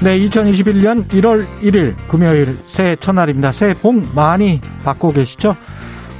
[0.00, 3.50] 네, 2021년 1월 1일 금요일 새해 첫날입니다.
[3.50, 5.56] 새해 복 많이 받고 계시죠?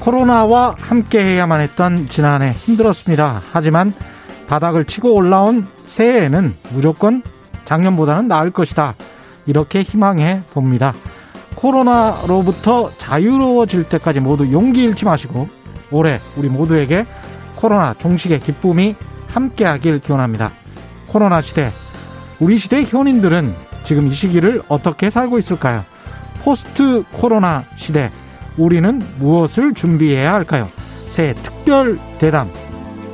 [0.00, 3.40] 코로나와 함께 해야만 했던 지난해 힘들었습니다.
[3.52, 3.92] 하지만
[4.48, 7.22] 바닥을 치고 올라온 새해에는 무조건
[7.66, 8.94] 작년보다는 나을 것이다.
[9.46, 10.92] 이렇게 희망해 봅니다.
[11.54, 15.48] 코로나로부터 자유로워질 때까지 모두 용기 잃지 마시고
[15.92, 17.06] 올해 우리 모두에게
[17.54, 18.96] 코로나 종식의 기쁨이
[19.28, 20.50] 함께하길 기원합니다.
[21.06, 21.70] 코로나 시대
[22.40, 25.82] 우리 시대 현인들은 지금 이 시기를 어떻게 살고 있을까요?
[26.44, 28.10] 포스트 코로나 시대
[28.58, 30.68] 우리는 무엇을 준비해야 할까요?
[31.08, 32.50] 새 특별 대담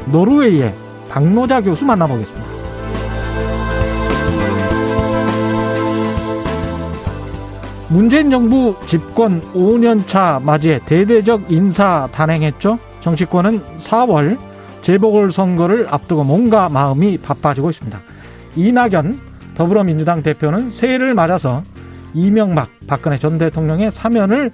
[0.06, 0.74] 노르웨이의
[1.08, 2.44] 박노자 교수 만나보겠습니다.
[7.88, 12.80] 문재인 정부 집권 5년차 맞이해 대대적 인사 단행했죠.
[12.98, 14.38] 정치권은 4월
[14.82, 17.96] 재보궐선거를 앞두고 뭔가 마음이 바빠지고 있습니다.
[18.56, 21.62] 이낙연 더불어민주당 대표는 새해를 맞아서
[22.12, 24.52] 이명박 박근혜 전 대통령의 사면을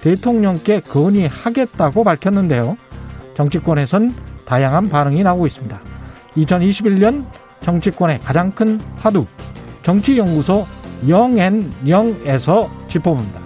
[0.00, 2.76] 대통령께 건의하겠다고 밝혔는데요.
[3.34, 5.80] 정치권에선 다양한 반응이 나오고 있습니다.
[6.36, 7.26] 2021년
[7.60, 9.26] 정치권의 가장 큰 화두
[9.82, 10.66] 정치연구소
[11.08, 13.40] 영앤영에서 짚어봅니다.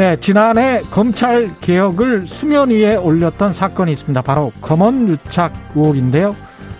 [0.00, 4.22] 네, 지난해 검찰 개혁을 수면 위에 올렸던 사건이 있습니다.
[4.22, 6.34] 바로 검언 유착 의혹인데요.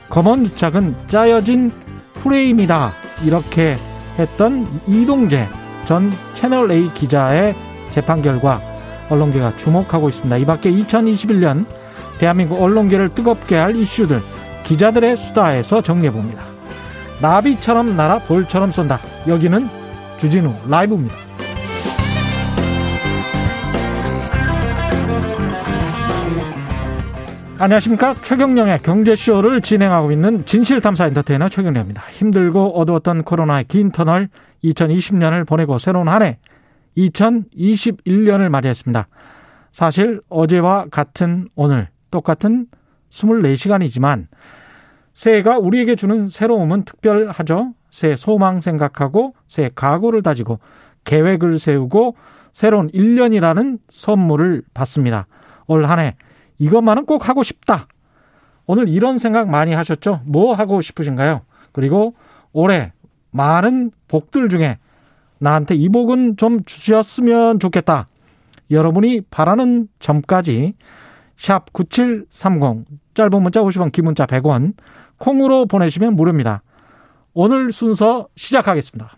[0.09, 1.71] 검언 유착은 짜여진
[2.15, 2.95] 프레임이다.
[3.22, 3.77] 이렇게
[4.19, 5.47] 했던 이동재
[5.84, 7.55] 전 채널A 기자의
[7.91, 8.62] 재판 결과
[9.11, 10.39] 언론계가 주목하고 있습니다.
[10.39, 11.66] 이 밖에 2021년
[12.16, 14.22] 대한민국 언론계를 뜨겁게 할 이슈들
[14.65, 16.43] 기자들의 수다에서 정리해 봅니다.
[17.21, 18.99] 나비처럼 날아 볼처럼 쏜다.
[19.28, 19.69] 여기는
[20.16, 21.30] 주진우 라이브입니다.
[27.62, 28.15] 안녕하십니까.
[28.15, 32.00] 최경령의 경제쇼를 진행하고 있는 진실탐사 엔터테이너 최경령입니다.
[32.10, 34.31] 힘들고 어두웠던 코로나의 긴 터널
[34.65, 36.38] 2020년을 보내고 새로운 한 해
[36.97, 39.09] 2021년을 맞이했습니다.
[39.72, 42.66] 사실 어제와 같은 오늘 똑같은
[43.10, 44.28] 24시간이지만
[45.12, 47.75] 새해가 우리에게 주는 새로움은 특별하죠.
[47.91, 50.60] 새해 소망 생각하고 새해 각오를 다지고
[51.04, 52.16] 계획을 세우고
[52.53, 55.27] 새로운 1년이라는 선물을 받습니다.
[55.66, 56.16] 올 한해
[56.60, 57.88] 이것만은 꼭 하고 싶다.
[58.66, 60.21] 오늘 이런 생각 많이 하셨죠?
[60.25, 61.41] 뭐 하고 싶으신가요?
[61.72, 62.15] 그리고
[62.53, 62.93] 올해
[63.32, 64.78] 많은 복들 중에
[65.38, 68.06] 나한테 이 복은 좀 주셨으면 좋겠다.
[68.71, 70.75] 여러분이 바라는 점까지
[71.37, 72.84] 샵 9730
[73.15, 74.75] 짧은 문자 50원 긴 문자 100원
[75.19, 76.62] 콩으로 보내시면 무료입니다.
[77.32, 79.10] 오늘 순서 시작하겠습니다.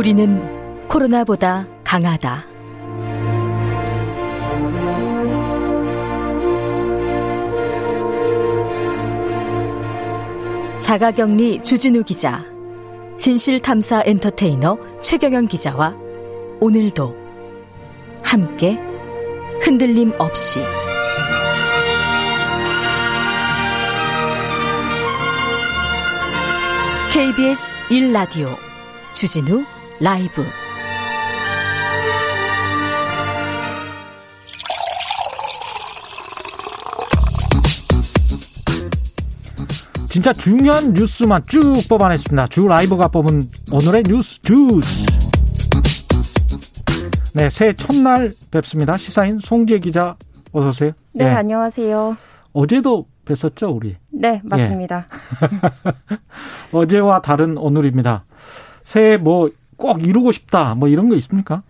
[0.00, 2.46] 우리는 코로나보다 강하다.
[10.80, 12.42] 자가격리 주진우 기자,
[13.18, 15.94] 진실탐사 엔터테이너 최경영 기자와
[16.60, 17.14] 오늘도
[18.22, 18.80] 함께
[19.60, 20.60] 흔들림 없이
[27.12, 28.56] KBS 1라디오
[29.12, 29.62] 주진우
[30.00, 30.42] 라이브
[40.08, 42.46] 진짜 중요한 뉴스만 쭉 뽑아냈습니다.
[42.46, 45.06] 주 라이브가 뽑은 오늘의 뉴스 주스.
[47.34, 48.96] 네, 새해 첫날 뵙습니다.
[48.96, 50.16] 시사인 송지혜 기자
[50.52, 50.92] 어서 오세요.
[51.12, 51.30] 네, 네.
[51.30, 52.16] 안녕하세요.
[52.54, 53.96] 어제도 뵀었죠, 우리?
[54.10, 55.06] 네, 맞습니다.
[55.42, 56.16] 예.
[56.72, 58.24] 어제와 다른 오늘입니다.
[58.82, 59.50] 새해 뭐
[59.80, 61.62] 꼭 이루고 싶다, 뭐 이런 거 있습니까?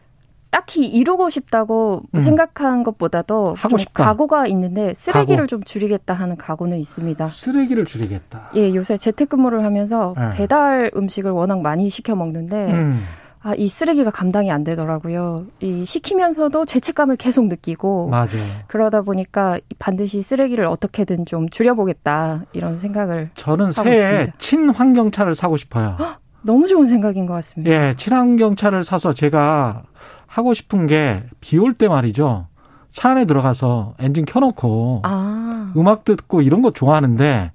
[0.51, 2.21] 딱히 이루고 싶다고 음.
[2.21, 4.05] 생각한 것보다도 하고 싶다.
[4.05, 5.47] 각오가 있는데 쓰레기를 각오.
[5.47, 7.29] 좀 줄이겠다 하는 각오는 있습니다.
[7.29, 8.51] 쓰레기를 줄이겠다.
[8.57, 10.31] 예, 요새 재택근무를 하면서 네.
[10.35, 13.01] 배달 음식을 워낙 많이 시켜 먹는데 음.
[13.43, 15.47] 아, 이 쓰레기가 감당이 안 되더라고요.
[15.61, 18.37] 이 시키면서도 죄책감을 계속 느끼고 맞아.
[18.67, 25.97] 그러다 보니까 반드시 쓰레기를 어떻게든 좀 줄여보겠다 이런 생각을 저는 새해 친환경차를 사고 싶어요.
[26.43, 27.71] 너무 좋은 생각인 것 같습니다.
[27.73, 29.83] 예, 친환경 차를 사서 제가
[30.27, 32.47] 하고 싶은 게 비 올 때 말이죠.
[32.93, 35.73] 차 안에 들어가서 엔진 켜놓고 아.
[35.77, 37.53] 음악 듣고 이런 거 좋아하는데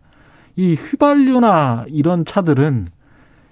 [0.55, 2.87] 이 휘발유나 이런 차들은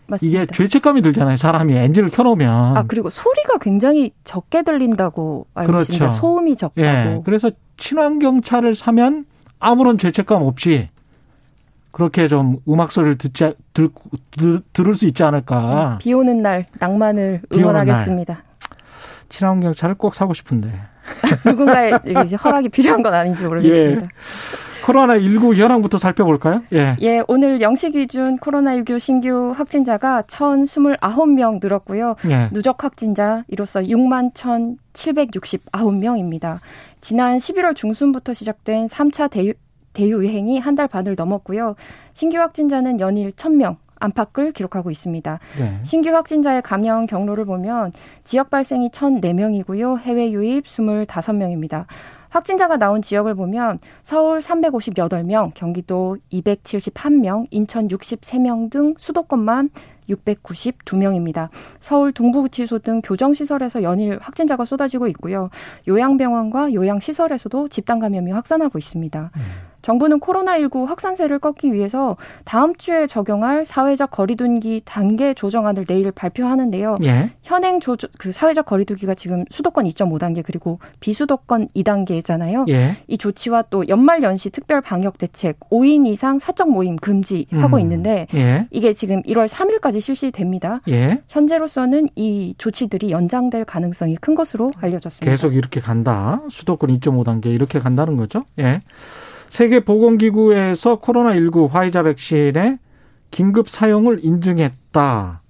[0.08, 0.44] 맞습니다.
[0.44, 1.38] 이게 죄책감이 들잖아요.
[1.38, 2.78] 사람이 엔진을 켜놓으면.
[2.78, 5.94] 아 그리고 소리가 굉장히 적게 들린다고 알고 그렇죠.
[5.94, 6.10] 있습니다.
[6.12, 6.86] 소음이 적다고.
[6.88, 9.26] 예, 그래서 친환경 차를 사면
[9.60, 10.90] 아무런 죄책감 없이
[11.94, 13.90] 그렇게 좀 음악 소리를 듣지 들,
[14.31, 15.94] 들, 들을 수 있지 않을까.
[15.94, 18.34] 음, 비 오는 날 낭만을 응원하겠습니다.
[18.34, 18.44] 날.
[19.30, 20.69] 친환경 차를 꼭 사고 싶은데.
[21.45, 24.06] 누군가의 이제 허락이 필요한 건 아닌지 모르겠습니다.
[24.06, 24.10] 예.
[24.84, 26.63] 코로나19 현황부터 살펴볼까요?
[26.74, 26.98] 예.
[27.01, 32.16] 예, 오늘 0시 기준 코로나19 신규 확진자가 1,029명 늘었고요.
[32.28, 32.50] 예.
[32.51, 36.57] 누적 확진자 이로써 6만 1,769명입니다.
[37.01, 39.30] 지난 11월 중순부터 시작된 3차
[39.94, 41.75] 대유, 대유행이 한 달 반을 넘었고요.
[42.13, 45.40] 신규 확진자는 연일 1,000명, 안팎을 기록하고 있습니다.
[45.60, 45.80] 네.
[45.84, 47.92] 신규 확진자의 감염 경로를 보면
[48.24, 50.00] 지역 발생이 1,004명이고요.
[50.00, 51.86] 해외 유입 25명입니다.
[52.30, 59.69] 확진자가 나온 지역을 보면 서울 358명, 경기도 271명, 인천 63명 등 수도권만
[60.10, 61.50] 692명입니다.
[61.80, 65.50] 서울 동부구치소 등 교정시설에서 연일 확진자가 쏟아지고 있고요.
[65.88, 69.31] 요양병원과 요양시설에서도 집단 감염이 확산하고 있습니다.
[69.36, 69.42] 음.
[69.84, 76.96] 정부는 코로나19 확산세를 꺾기 위해서 다음 주에 적용할 사회적 거리두기 단계 조정안을 내일 발표하는데요.
[77.04, 77.32] 예.
[77.44, 82.70] 현행 조정, 그 사회적 거리두기가 지금 수도권 2.5단계 그리고 비수도권 2단계잖아요.
[82.70, 82.98] 예.
[83.08, 87.82] 이 조치와 또 연말 연시 특별 방역 대책 5인 이상 사적 모임 금지하고 음.
[87.82, 88.68] 있는데 예.
[88.72, 90.80] 이게 지금 1월 3일까지 실시됩니다.
[90.88, 91.22] 예.
[91.28, 95.30] 현재로서는 이 조치들이 연장될 가능성이 큰 것으로 알려졌습니다.
[95.30, 96.42] 계속 이렇게 간다.
[96.50, 98.46] 수도권 2.5단계 이렇게 간다는 거죠.
[98.60, 98.80] 예.
[99.54, 102.80] 세계보건기구에서 코로나19 화이자 백신의
[103.30, 105.42] 긴급 사용을 인증했다.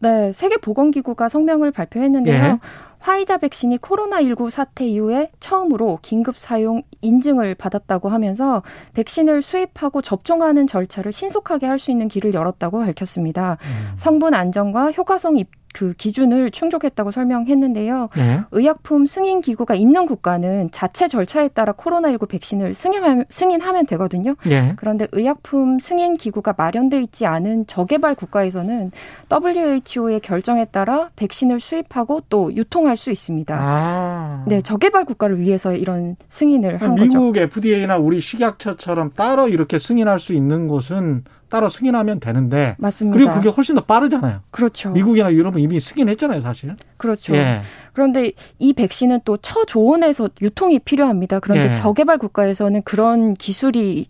[0.00, 2.44] 네, 세계보건기구가 성명을 발표했는데요.
[2.44, 2.58] 예.
[3.00, 8.62] 화이자 백신이 코로나19 사태 이후에 처음으로 긴급 사용 인증을 받았다고 하면서
[8.94, 13.58] 백신을 수입하고 접종하는 절차를 신속하게 할 수 있는 길을 열었다고 밝혔습니다.
[13.62, 13.92] 음.
[13.96, 18.08] 성분 안전과 효과성 입 그 기준을 충족했다고 설명했는데요.
[18.16, 18.40] 네.
[18.50, 24.36] 의약품 승인 기구가 있는 국가는 자체 절차에 따라 코로나19 백신을 승인하면, 승인하면 되거든요.
[24.46, 24.72] 네.
[24.76, 28.90] 그런데 의약품 승인 기구가 마련돼 있지 않은 저개발 국가에서는
[29.30, 33.54] WHO의 결정에 따라 백신을 수입하고 또 유통할 수 있습니다.
[33.58, 34.44] 아.
[34.46, 37.18] 네, 저개발 국가를 위해서 이런 승인을 한 미국 거죠.
[37.18, 43.16] 미국 FDA나 우리 식약처처럼 따로 이렇게 승인할 수 있는 곳은 따로 승인하면 되는데 맞습니다.
[43.16, 44.40] 그리고 그게 훨씬 더 빠르잖아요.
[44.50, 44.90] 그렇죠.
[44.90, 46.76] 미국이나 유럽은 이미 승인했잖아요, 사실.
[46.96, 47.34] 그렇죠.
[47.34, 47.62] 예.
[47.92, 51.40] 그런데 이 백신은 또 처조원에서 유통이 필요합니다.
[51.40, 51.74] 그런데 예.
[51.74, 54.08] 저개발 국가에서는 그런 기술이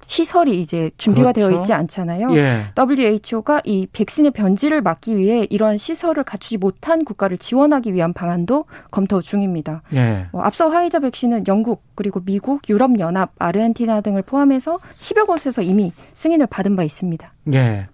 [0.00, 1.50] 시설이 이제 준비가 그렇죠.
[1.50, 2.28] 되어 있지 않잖아요.
[2.36, 2.64] 예.
[2.76, 9.20] WHO가 이 백신의 변질을 막기 위해 이러한 시설을 갖추지 못한 국가를 지원하기 위한 방안도 검토
[9.20, 9.82] 중입니다.
[9.94, 10.26] 예.
[10.32, 15.92] 뭐 앞서 화이자 백신은 영국 그리고 미국, 유럽 연합, 아르헨티나 등을 포함해서 10여 곳에서 이미
[16.14, 17.32] 승인을 받은 바 있습니다.
[17.54, 17.88] 예.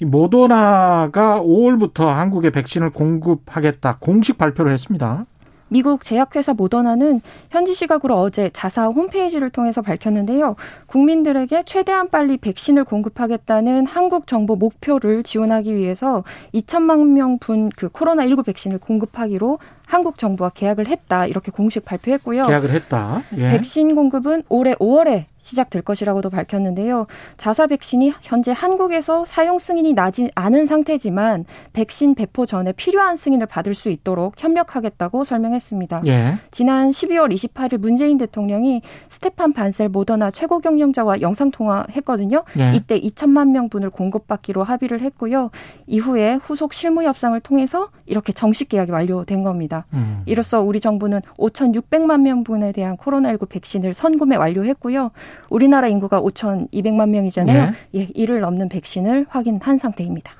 [0.00, 5.26] 이 모더나가 5월부터 한국에 백신을 공급하겠다 공식 발표를 했습니다.
[5.72, 10.54] 미국 제약회사 모더나는 현지 시각으로 어제 자사 홈페이지를 통해서 밝혔는데요.
[10.84, 18.80] 국민들에게 최대한 빨리 백신을 공급하겠다는 한국 정부 목표를 지원하기 위해서 2천만 명분 그 코로나19 백신을
[18.80, 19.58] 공급하기로
[19.92, 22.44] 한국 정부와 계약을 했다 이렇게 공식 발표했고요.
[22.44, 23.22] 계약을 했다.
[23.36, 23.50] 예.
[23.50, 27.06] 백신 공급은 올해 5월에 시작될 것이라고도 밝혔는데요.
[27.36, 33.74] 자사 백신이 현재 한국에서 사용 승인이 나지 않은 상태지만 백신 배포 전에 필요한 승인을 받을
[33.74, 36.02] 수 있도록 협력하겠다고 설명했습니다.
[36.06, 36.38] 예.
[36.50, 42.44] 지난 12월 28일 문재인 대통령이 스테판 반셀 모더나 최고 경영자와 영상 통화했거든요.
[42.58, 42.72] 예.
[42.74, 45.50] 이때 2천만 명 분을 공급받기로 합의를 했고요.
[45.86, 49.81] 이후에 후속 실무 협상을 통해서 이렇게 정식 계약이 완료된 겁니다.
[49.92, 50.22] 음.
[50.26, 55.10] 이로써 우리 정부는 5,600만 명 분에 대한 코로나19 백신을 선구매 완료했고요.
[55.50, 57.72] 우리나라 인구가 5,200만 명이잖아요.
[57.94, 58.00] 예.
[58.00, 60.32] 예, 이를 넘는 백신을 확인한 상태입니다.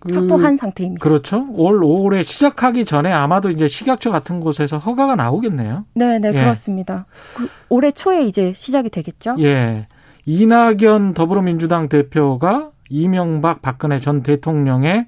[0.00, 1.02] 그, 확보한 상태입니다.
[1.02, 1.46] 그렇죠.
[1.52, 5.86] 올 5월에 시작하기 전에 아마도 이제 식약처 같은 곳에서 허가가 나오겠네요.
[5.94, 6.32] 네, 네, 예.
[6.32, 7.06] 그렇습니다.
[7.34, 9.36] 그 올해 초에 이제 시작이 되겠죠.
[9.40, 9.86] 예.
[10.26, 15.06] 이낙연 더불어민주당 대표가 이명박 박근혜 전 대통령의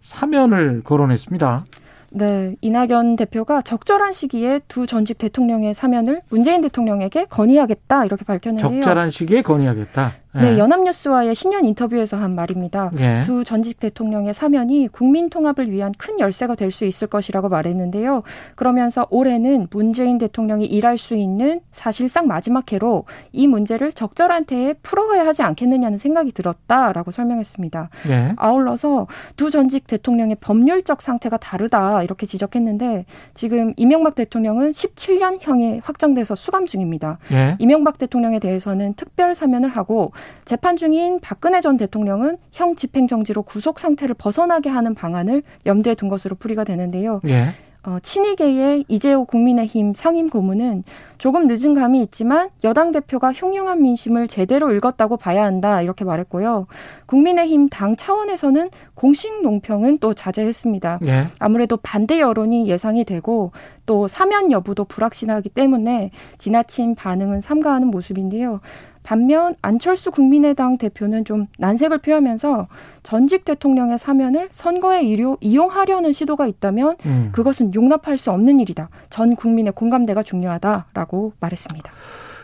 [0.00, 1.64] 사면을 거론했습니다.
[2.10, 8.80] 네, 이낙연 대표가 적절한 시기에 두 전직 대통령의 사면을 문재인 대통령에게 건의하겠다 이렇게 밝혔는데요.
[8.80, 10.12] 적절한 시기에 건의하겠다.
[10.34, 10.58] 네, 예.
[10.58, 12.90] 연합뉴스와의 신년 인터뷰에서 한 말입니다.
[12.98, 13.22] 예.
[13.24, 18.22] 두 전직 대통령의 사면이 국민 통합을 위한 큰 열쇠가 될 수 있을 것이라고 말했는데요.
[18.54, 25.26] 그러면서 올해는 문재인 대통령이 일할 수 있는 사실상 마지막 해로 이 문제를 적절한 때에 풀어가야
[25.26, 27.88] 하지 않겠느냐는 생각이 들었다라고 설명했습니다.
[28.10, 28.32] 예.
[28.36, 29.06] 아울러서
[29.36, 37.18] 두 전직 대통령의 법률적 상태가 다르다 이렇게 지적했는데 지금 이명박 대통령은 17년형에 확정돼서 수감 중입니다.
[37.32, 37.56] 예.
[37.58, 40.12] 이명박 대통령에 대해서는 특별 사면을 하고
[40.44, 46.36] 재판 중인 박근혜 전 대통령은 형 집행정지로 구속 상태를 벗어나게 하는 방안을 염두에 둔 것으로
[46.36, 47.20] 풀이가 되는데요.
[47.28, 47.54] 예.
[47.84, 50.84] 어, 친이계의 이재호 국민의힘 상임 고문은
[51.16, 56.66] 조금 늦은 감이 있지만 여당 대표가 흉흉한 민심을 제대로 읽었다고 봐야 한다 이렇게 말했고요.
[57.06, 61.00] 국민의힘 당 차원에서는 공식 논평은 또 자제했습니다.
[61.06, 61.28] 예.
[61.38, 63.52] 아무래도 반대 여론이 예상이 되고
[63.86, 68.60] 또 사면 여부도 불확실하기 때문에 지나친 반응은 삼가하는 모습인데요.
[69.08, 72.68] 반면 안철수 국민의당 대표는 좀 난색을 표하면서
[73.02, 75.00] 전직 대통령의 사면을 선거에
[75.40, 77.30] 이용하려는 시도가 있다면 음.
[77.32, 78.90] 그것은 용납할 수 없는 일이다.
[79.08, 81.90] 전 국민의 공감대가 중요하다라고 말했습니다.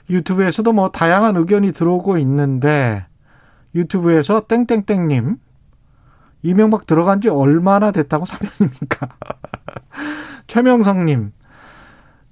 [0.08, 3.04] 유튜브에서도 뭐 다양한 의견이 들어오고 있는데
[3.74, 5.36] 유튜브에서 땡땡땡님
[6.44, 9.08] 이명박 들어간 지 얼마나 됐다고 사면입니까?
[10.46, 11.30] 최명성님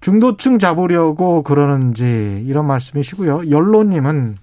[0.02, 3.50] 중도층 잡으려고 그러는지 이런 말씀이시고요.
[3.50, 4.37] 연로님은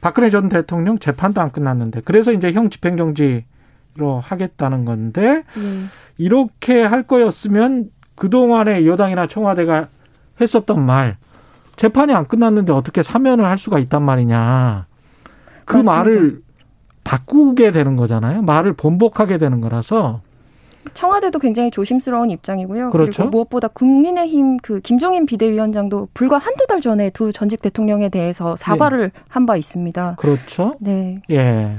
[0.00, 3.42] 박근혜 전 대통령 재판도 안 끝났는데 그래서 이제 형 집행정지로
[4.22, 5.84] 하겠다는 건데 네.
[6.16, 9.88] 이렇게 할 거였으면 그동안에 여당이나 청와대가
[10.40, 11.16] 했었던 말
[11.76, 14.86] 재판이 안 끝났는데 어떻게 사면을 할 수가 있단 말이냐.
[15.64, 15.92] 그 맞습니다.
[15.92, 16.42] 말을
[17.02, 18.42] 바꾸게 되는 거잖아요.
[18.42, 20.20] 말을 번복하게 되는 거라서
[20.94, 22.90] 청와대도 굉장히 조심스러운 입장이고요.
[22.90, 23.12] 그렇죠?
[23.12, 29.12] 그리고 무엇보다 국민의힘 그 김종인 비대위원장도 불과 한두 달 전에 두 전직 대통령에 대해서 사과를
[29.14, 29.20] 예.
[29.28, 30.16] 한바 있습니다.
[30.18, 30.74] 그렇죠.
[30.80, 31.22] 네.
[31.30, 31.76] 예.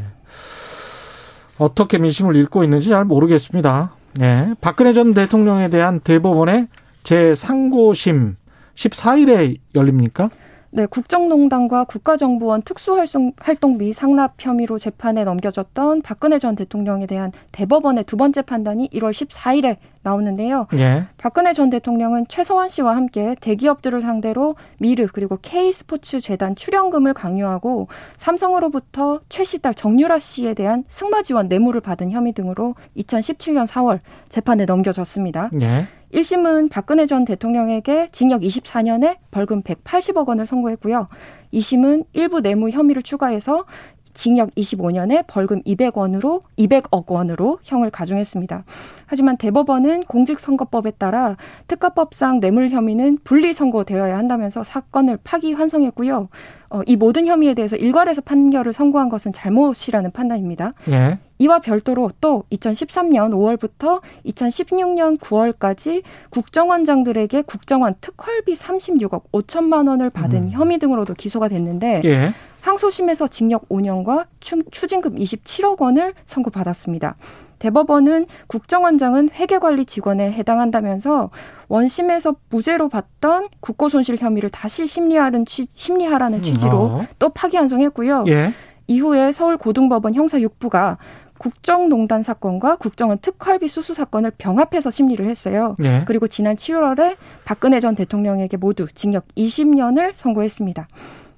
[1.58, 3.92] 어떻게 민심을 읽고 있는지 잘 모르겠습니다.
[4.22, 4.54] 예.
[4.62, 6.68] 박근혜 전 대통령에 대한 대법원의
[7.04, 8.36] 제3고심
[8.76, 10.30] 14일에 열립니까?
[10.72, 18.44] 네, 국정농단과 국가정보원 특수활동비 상납 혐의로 재판에 넘겨졌던 박근혜 전 대통령에 대한 대법원의 두 번째
[18.44, 20.68] 판단이 1월 14일에 나오는데요.
[20.76, 21.06] 예.
[21.18, 29.22] 박근혜 전 대통령은 최서원 씨와 함께 대기업들을 상대로 미르 그리고 K스포츠 재단 출연금을 강요하고 삼성으로부터
[29.28, 34.00] 최 씨 딸 정유라 씨에 대한 승마 지원 뇌물을 받은 혐의 등으로 2017년 4월
[34.30, 35.50] 재판에 넘겨졌습니다.
[35.62, 35.88] 예.
[36.14, 41.08] 1심은 박근혜 전 대통령에게 징역 24년에 벌금 180억 원을 선고했고요.
[41.54, 43.66] 2심은 일부 뇌물 혐의를 추가해서
[44.14, 48.64] 징역 25년에 벌금 200원으로 200억 원으로 형을 가중했습니다.
[49.06, 51.38] 하지만 대법원은 공직선거법에 따라
[51.68, 56.28] 특가법상 뇌물 혐의는 분리 선고되어야 한다면서 사건을 파기환송했고요.
[56.72, 60.74] 어, 이 모든 혐의에 대해서 일괄해서 판결을 선고한 것은 잘못이라는 판단입니다.
[60.92, 61.20] 예.
[61.40, 70.50] 이와 별도로 또 2013년 5월부터 2016년 9월까지 국정원장들에게 국정원 특활비 36억 5천만 원을 받은 음.
[70.52, 72.34] 혐의 등으로도 기소가 됐는데 예.
[72.62, 77.16] 항소심에서 징역 5년과 추징금 27억 원을 선고받았습니다.
[77.60, 81.30] 대법원은 국정원장은 회계관리 직원에 해당한다면서
[81.68, 87.08] 원심에서 무죄로 봤던 국고손실 혐의를 다시 심리하는 취, 심리하라는 취지로 어.
[87.18, 88.26] 또 파기환송했고요.
[88.28, 88.54] 예.
[88.88, 90.98] 이후에 서울 고등법원 형사 6부가
[91.40, 95.76] 국정농단 사건과 국정원 특활비 수수 사건을 병합해서 심리를 했어요.
[95.84, 96.04] 예.
[96.06, 97.16] 그리고 지난 7월에
[97.46, 100.88] 박근혜 전 대통령에게 모두 징역 20년을 선고했습니다.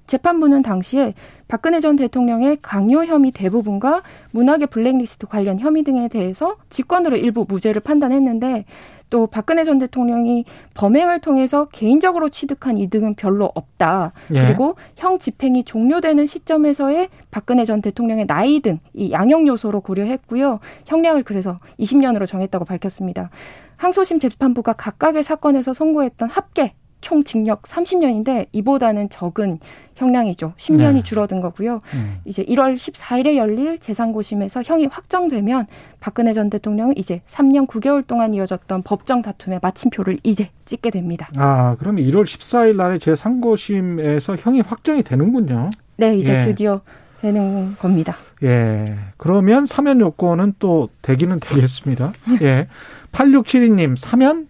[0.08, 1.14] 재판부는 당시에
[1.48, 7.82] 박근혜 전 대통령의 강요 혐의 대부분과 문학의 블랙리스트 관련 혐의 등에 대해서 직권으로 일부 무죄를
[7.82, 8.66] 판단했는데
[9.12, 14.14] 또 박근혜 전 대통령이 범행을 통해서 개인적으로 취득한 이득은 별로 없다.
[14.34, 14.46] 예.
[14.48, 20.60] 그리고 형 집행이 종료되는 시점에서의 박근혜 전 대통령의 나이 등 이 양형 요소로 고려했고요.
[20.86, 23.30] 형량을 그래서 20년으로 정했다고 밝혔습니다.
[23.78, 29.60] 항소심 재판부가 각각의 사건에서 선고했던 합계 총 징역 30년인데 이보다는 적은
[29.96, 30.54] 형량이죠.
[30.58, 31.04] 10년이 네.
[31.04, 31.80] 줄어든 거고요.
[31.94, 32.20] 음.
[32.26, 35.68] 이제 1월 14일에 열릴 재상고심에서 형이 확정되면
[36.00, 41.30] 박근혜 전 대통령은 이제 3년 9개월 동안 이어졌던 법정 다툼의 마침표를 이제 찍게 됩니다.
[41.38, 45.70] 아, 그럼 1월 14일 날에 재상고심에서 형이 확정이 되는군요.
[45.98, 46.42] 네, 이제 예.
[46.42, 46.82] 드디어
[47.22, 48.16] 되는 겁니다.
[48.44, 48.96] 예.
[49.18, 52.14] 그러면 사면 요건은 또 되기는 되겠습니다.
[52.42, 52.68] 예.
[53.12, 54.48] 8672님, 사면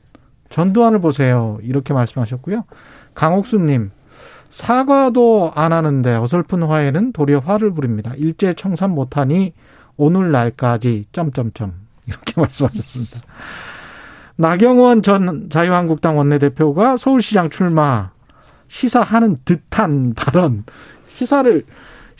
[0.51, 1.57] 전두환을 보세요.
[1.63, 2.65] 이렇게 말씀하셨고요.
[3.13, 3.91] 강옥수님,
[4.49, 8.13] 사과도 안 하는데 어설픈 화해는 도리어 화를 부립니다.
[8.17, 9.53] 일제 청산 못하니
[9.97, 11.73] 오늘날까지 점점점
[12.05, 13.19] 이렇게 말씀하셨습니다.
[14.35, 18.11] 나경원 전 자유한국당 원내대표가 서울시장 출마
[18.67, 20.63] 시사하는 듯한 발언,
[21.05, 21.65] 시사를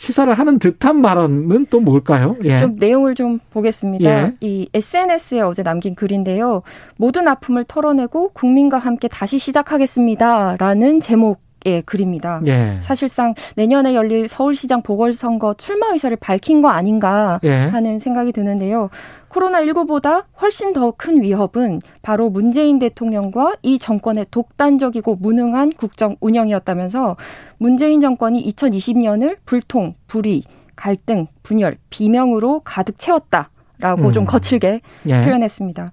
[0.02, 2.36] 시사를 하는 듯한 발언은 또 뭘까요?
[2.42, 2.58] 예.
[2.58, 4.04] 좀 내용을 좀 보겠습니다.
[4.04, 4.34] 예.
[4.40, 6.62] 이 SNS에 어제 남긴 글인데요.
[6.96, 12.40] 모든 아픔을 털어내고 국민과 함께 다시 시작하겠습니다라는 제목 의 글입니다.
[12.46, 12.78] 예.
[12.80, 17.52] 사실상 내년에 열릴 서울시장 보궐선거 출마 의사를 밝힌 거 아닌가 예.
[17.52, 18.90] 하는 생각이 드는데요.
[19.28, 27.16] 코로나19보다 훨씬 더 큰 위협은 바로 문재인 대통령과 이 정권의 독단적이고 무능한 국정 운영이었다면서
[27.58, 30.42] 문재인 정권이 2020년을 불통, 불의,
[30.76, 34.12] 갈등, 분열, 비명으로 가득 채웠다라고 음.
[34.12, 35.24] 좀 거칠게 예.
[35.24, 35.92] 표현했습니다.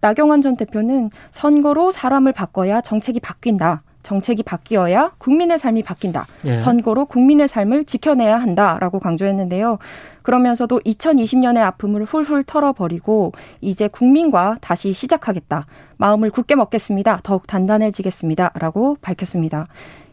[0.00, 3.82] 나경원 전 대표는 선거로 사람을 바꿔야 정책이 바뀐다.
[4.02, 6.26] 정책이 바뀌어야 국민의 삶이 바뀐다.
[6.44, 6.58] 예.
[6.58, 9.78] 선거로 국민의 삶을 지켜내야 한다라고 강조했는데요.
[10.22, 15.66] 그러면서도 2020년의 아픔을 훌훌 털어버리고 이제 국민과 다시 시작하겠다.
[15.96, 17.20] 마음을 굳게 먹겠습니다.
[17.22, 18.52] 더욱 단단해지겠습니다.
[18.54, 19.66] 라고 밝혔습니다.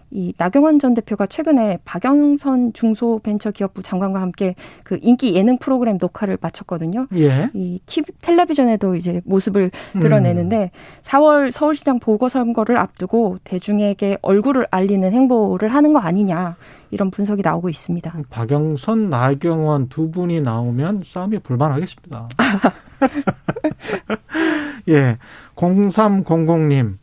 [0.10, 7.08] 이 나경원 전 대표가 최근에 박영선 중소벤처기업부 장관과 함께 그 인기 예능 프로그램 녹화를 마쳤거든요.
[7.16, 7.50] 예.
[7.54, 10.00] 이 TV 텔레비전에도 이제 모습을 음.
[10.00, 11.02] 드러내는데 음.
[11.04, 16.56] 4월 서울시장 보궐선거를 앞두고 대중에게 얼굴을 알리는 행보를 하는 거 아니냐
[16.90, 18.14] 이런 분석이 나오고 있습니다.
[18.30, 22.30] 박영선, 나경원 두 분이 나오면 싸움이 불만하겠습니다.
[24.90, 25.18] 예.
[25.56, 26.98] 0300님.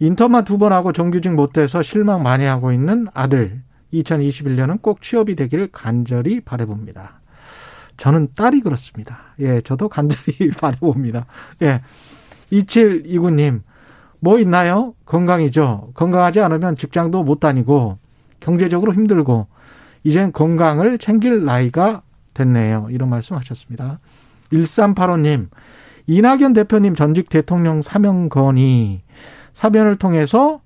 [0.00, 3.62] 인터만 두 번 하고 정규직 못 돼서 실망 많이 하고 있는 아들.
[3.92, 7.20] 2021년은 꼭 취업이 되기를 간절히 바래봅니다.
[7.96, 9.18] 저는 딸이 그렇습니다.
[9.40, 11.26] 예, 저도 간절히 바래봅니다.
[11.62, 11.80] 예.
[12.52, 13.62] 2729님,
[14.20, 14.94] 뭐 있나요?
[15.04, 15.90] 건강이죠.
[15.94, 17.98] 건강하지 않으면 직장도 못 다니고,
[18.40, 19.46] 경제적으로 힘들고,
[20.04, 22.02] 이젠 건강을 챙길 나이가
[22.34, 22.88] 됐네요.
[22.90, 23.98] 이런 말씀 하셨습니다.
[24.52, 25.48] 1385님,
[26.06, 29.02] 이낙연 대표님 전직 대통령 사명 건의
[29.58, 30.60] 사변을 통해서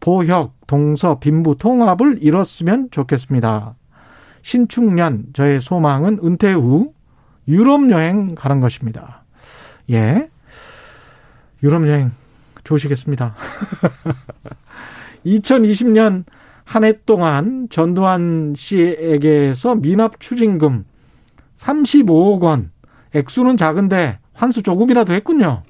[0.00, 3.74] 보혁, 동서, 빈부 통합을 이뤘으면 좋겠습니다.
[4.40, 6.94] 신축년 저의 소망은 은퇴 후
[7.46, 9.22] 유럽 여행 가는 것입니다.
[9.90, 10.30] 예.
[11.62, 12.10] 유럽 여행
[12.64, 13.34] 좋으시겠습니다.
[15.26, 16.24] 2020년
[16.64, 20.86] 한 해 동안 전두환 씨에게서 미납 추징금
[21.56, 22.70] 35억 원.
[23.14, 25.64] 액수는 작은데 환수 조금이라도 했군요.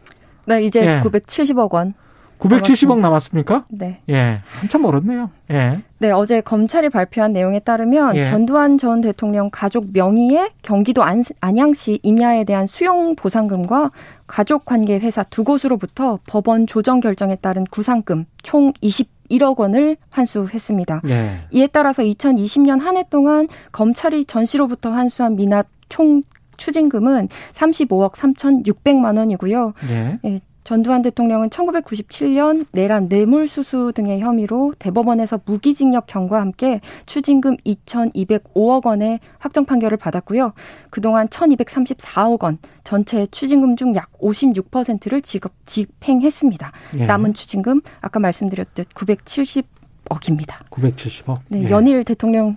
[0.46, 1.01] 네, 이제 예.
[1.03, 1.94] 970억 원.
[2.42, 3.66] 970억 남았습니까?
[3.70, 4.00] 네.
[4.09, 4.40] 예.
[4.61, 5.31] 한참 멀었네요.
[5.50, 5.81] 예.
[5.98, 8.24] 네, 어제 검찰이 발표한 내용에 따르면 예.
[8.24, 13.90] 전두환 전 대통령 가족 명의의 경기도 안, 안양시 임야에 대한 수용 보상금과
[14.26, 21.02] 가족 관계 회사 두 곳으로부터 법원 조정 결정에 따른 구상금 총 21억 원을 환수했습니다.
[21.09, 21.37] 예.
[21.52, 26.22] 이에 따라서 2020년 한 해 동안 검찰이 전 씨로부터 환수한 미납 총
[26.57, 29.72] 추징금은 35억 3,600만 원이고요.
[29.90, 30.18] 예.
[30.24, 39.64] 예, 전두환 대통령은 1997년 내란 뇌물수수 등의 혐의로 대법원에서 무기징역형과 함께 추징금 2,205억 원의 확정
[39.64, 40.53] 판결을 받았고요.
[40.90, 46.72] 그동안 1,234억 원, 전체 추징금 중 약 56%를 지급, 집행했습니다.
[46.98, 47.07] 예.
[47.07, 50.64] 남은 추징금 아까 말씀드렸듯 970억입니다.
[50.70, 51.40] 970억?
[51.48, 51.70] 네, 예.
[51.70, 52.57] 연일 대통령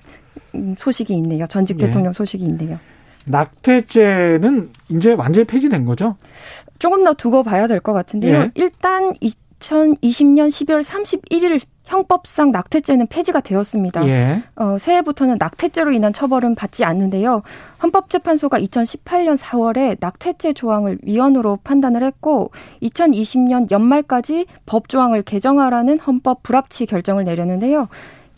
[0.78, 1.46] 소식이 있네요.
[1.48, 1.88] 전직 예.
[1.88, 2.80] 대통령 소식이 있네요.
[3.26, 6.16] 낙태죄는 이제 완전히 폐지된 거죠?
[6.80, 8.34] 조금 더 두고 봐야 될 것 같은데요.
[8.36, 8.52] 예.
[8.56, 9.14] 일단
[9.60, 14.08] 2020년 12월 31일 형법상 낙태죄는 폐지가 되었습니다.
[14.08, 14.42] 예.
[14.56, 17.44] 어, 새해부터는 낙태죄로 인한 처벌은 받지 않는데요.
[17.84, 22.50] 헌법재판소가 2018년 4월에 낙태죄 조항을 위헌으로 판단을 했고
[22.82, 27.88] 2020년 연말까지 법 조항을 개정하라는 헌법 불합치 결정을 내렸는데요.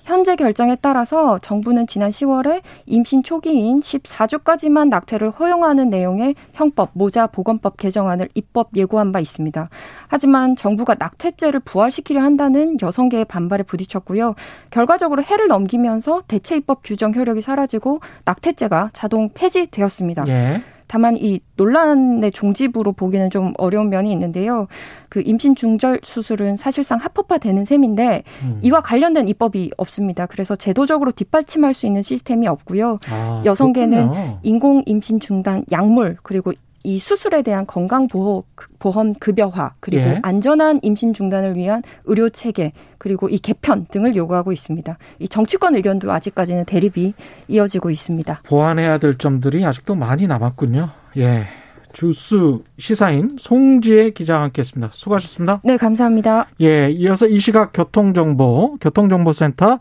[0.07, 7.75] 현재 결정에 따라서 정부는 지난 10월에 임신 초기인 14주까지만 낙태를 허용하는 내용의 형법 모자 보건법
[7.75, 9.69] 개정안을 입법 예고한 바 있습니다.
[10.07, 14.35] 하지만 정부가 낙태죄를 부활시키려 한다는 여성계의 반발에 부딪혔고요.
[14.69, 20.23] 결과적으로 해를 넘기면서 대체 입법 규정 효력이 사라지고 낙태죄가 자동 폐지되었습니다.
[20.29, 20.61] 예.
[20.87, 24.67] 다만 이 논란의 종지부로 보기는 좀 어려운 면이 있는데요.
[25.09, 28.59] 그 임신 중절 수술은 사실상 합법화되는 셈인데 음.
[28.61, 30.25] 이와 관련된 입법이 없습니다.
[30.25, 32.97] 그래서 제도적으로 뒷받침할 수 있는 시스템이 없고요.
[33.09, 34.09] 아, 여성계는
[34.43, 36.53] 인공 임신 중단 약물 그리고
[36.87, 38.45] 이 수술에 대한 건강 보호
[38.79, 40.19] 보험 급여화 그리고 예.
[40.23, 44.97] 안전한 임신 중단을 위한 의료 체계 그리고 이 개편 등을 요구하고 있습니다.
[45.19, 47.13] 이 정치권 의견도 아직까지는 대립이
[47.49, 48.41] 이어지고 있습니다.
[48.45, 50.87] 보완해야 될 점들이 아직도 많이 남았군요.
[51.17, 51.47] 예.
[51.91, 54.91] 주스 시사인 송지혜 기자와 함께했습니다.
[54.93, 55.59] 수고하셨습니다.
[55.65, 56.47] 네, 감사합니다.
[56.61, 59.79] 예, 이어서 이 시각 교통정보 교통정보센터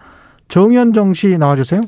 [0.49, 1.83] 정현정 씨 나와주세요.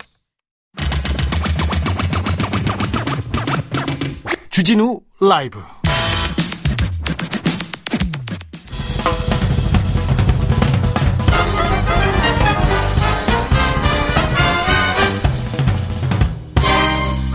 [4.59, 5.61] 주진우 라이브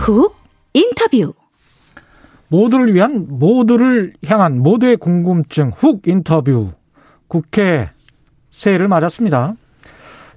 [0.00, 0.36] 훅
[0.74, 1.32] 인터뷰.
[2.48, 6.72] 모두를 위한 모두를 향한 모두의 궁금증 훅 인터뷰.
[7.26, 7.88] 국회
[8.50, 9.54] 새해를 맞았습니다.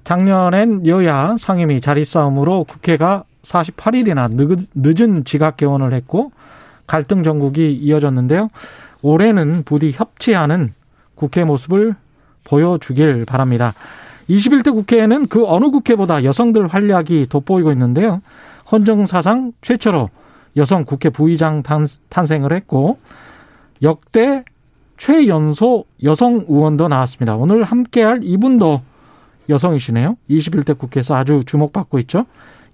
[0.04, 4.30] 작년엔 여야 상임위 자리 싸움으로 국회가 48일이나
[4.74, 6.32] 늦은 지각 개원을 했고
[6.88, 8.50] 갈등 전국이 이어졌는데요.
[9.02, 10.72] 올해는 부디 협치하는
[11.14, 11.94] 국회 모습을
[12.42, 13.74] 보여주길 바랍니다.
[14.28, 18.20] 21대 국회에는 그 어느 국회보다 여성들 활약이 돋보이고 있는데요.
[18.70, 20.10] 헌정사상 최초로
[20.56, 21.62] 여성 국회 부의장
[22.08, 22.98] 탄생을 했고
[23.82, 24.44] 역대
[24.96, 27.36] 최연소 여성 의원도 나왔습니다.
[27.36, 28.82] 오늘 함께할 이분도
[29.48, 30.16] 여성이시네요.
[30.28, 32.26] 21대 국회에서 아주 주목받고 있죠.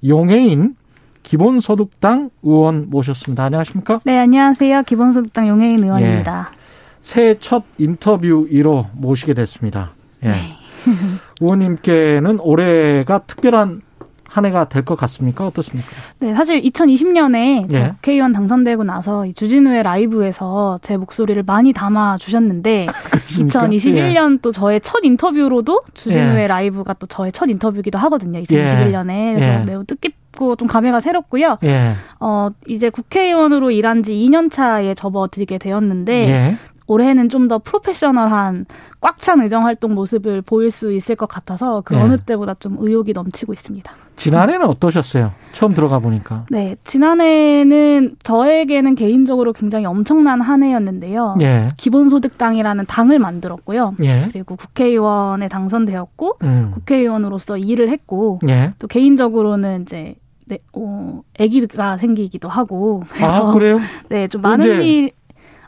[0.06, 0.76] 용해인
[1.24, 3.44] 기본소득당 의원 모셨습니다.
[3.44, 4.00] 안녕하십니까?
[4.04, 4.82] 네, 안녕하세요.
[4.84, 6.50] 기본소득당 용해인 의원입니다.
[6.52, 6.58] 예.
[7.00, 9.90] 새해 첫 인터뷰 1호 모시게 됐습니다.
[10.22, 10.28] 예.
[10.28, 10.36] 네.
[11.40, 13.82] 의원님께는 올해가 특별한
[14.26, 15.46] 한 해가 될 것 같습니까?
[15.46, 15.88] 어떻습니까?
[16.18, 17.88] 네, 사실 2020년에 예.
[17.90, 22.86] 국회의원 당선되고 나서 주진우의 라이브에서 제 목소리를 많이 담아 주셨는데
[23.26, 24.38] 2021년 예.
[24.42, 26.46] 또 저의 첫 인터뷰로도 주진우의 예.
[26.48, 28.40] 라이브가 또 저의 첫 인터뷰기도 하거든요.
[28.42, 29.34] 2021년에 예.
[29.34, 29.64] 그래서 예.
[29.64, 31.58] 매우 뜻깊 고 좀 감회가 새롭고요.
[31.64, 31.94] 예.
[32.20, 38.66] 어 이제 국회의원으로 일한 지 2년 차에 접어들게 되었는데 올해는 좀 더 프로페셔널한
[39.00, 42.00] 꽉 찬 의정 활동 모습을 보일 수 있을 것 같아서 그 네.
[42.02, 43.90] 어느 때보다 좀 의욕이 넘치고 있습니다.
[44.16, 45.32] 지난해는 어떠셨어요?
[45.52, 46.44] 처음 들어가 보니까.
[46.50, 51.36] 네, 지난해는 저에게는 개인적으로 굉장히 엄청난 한 해였는데요.
[51.40, 51.68] 예.
[51.76, 53.94] 기본소득당이라는 당을 만들었고요.
[54.02, 54.28] 예.
[54.32, 56.70] 그리고 국회의원에 당선되었고 음.
[56.74, 58.72] 국회의원으로서 일을 했고 예.
[58.78, 60.14] 또 개인적으로는 이제
[60.46, 63.78] 네, 어, 아기가 생기기도 하고 그래서 아, 그래요?
[64.10, 65.10] 네, 좀 많은 일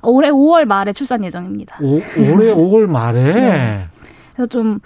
[0.03, 1.79] 올해 5월 말에 출산 예정입니다.
[1.81, 3.23] 오, 올해 5월 말에?
[3.35, 3.87] 네.
[4.35, 4.79] 그래서 좀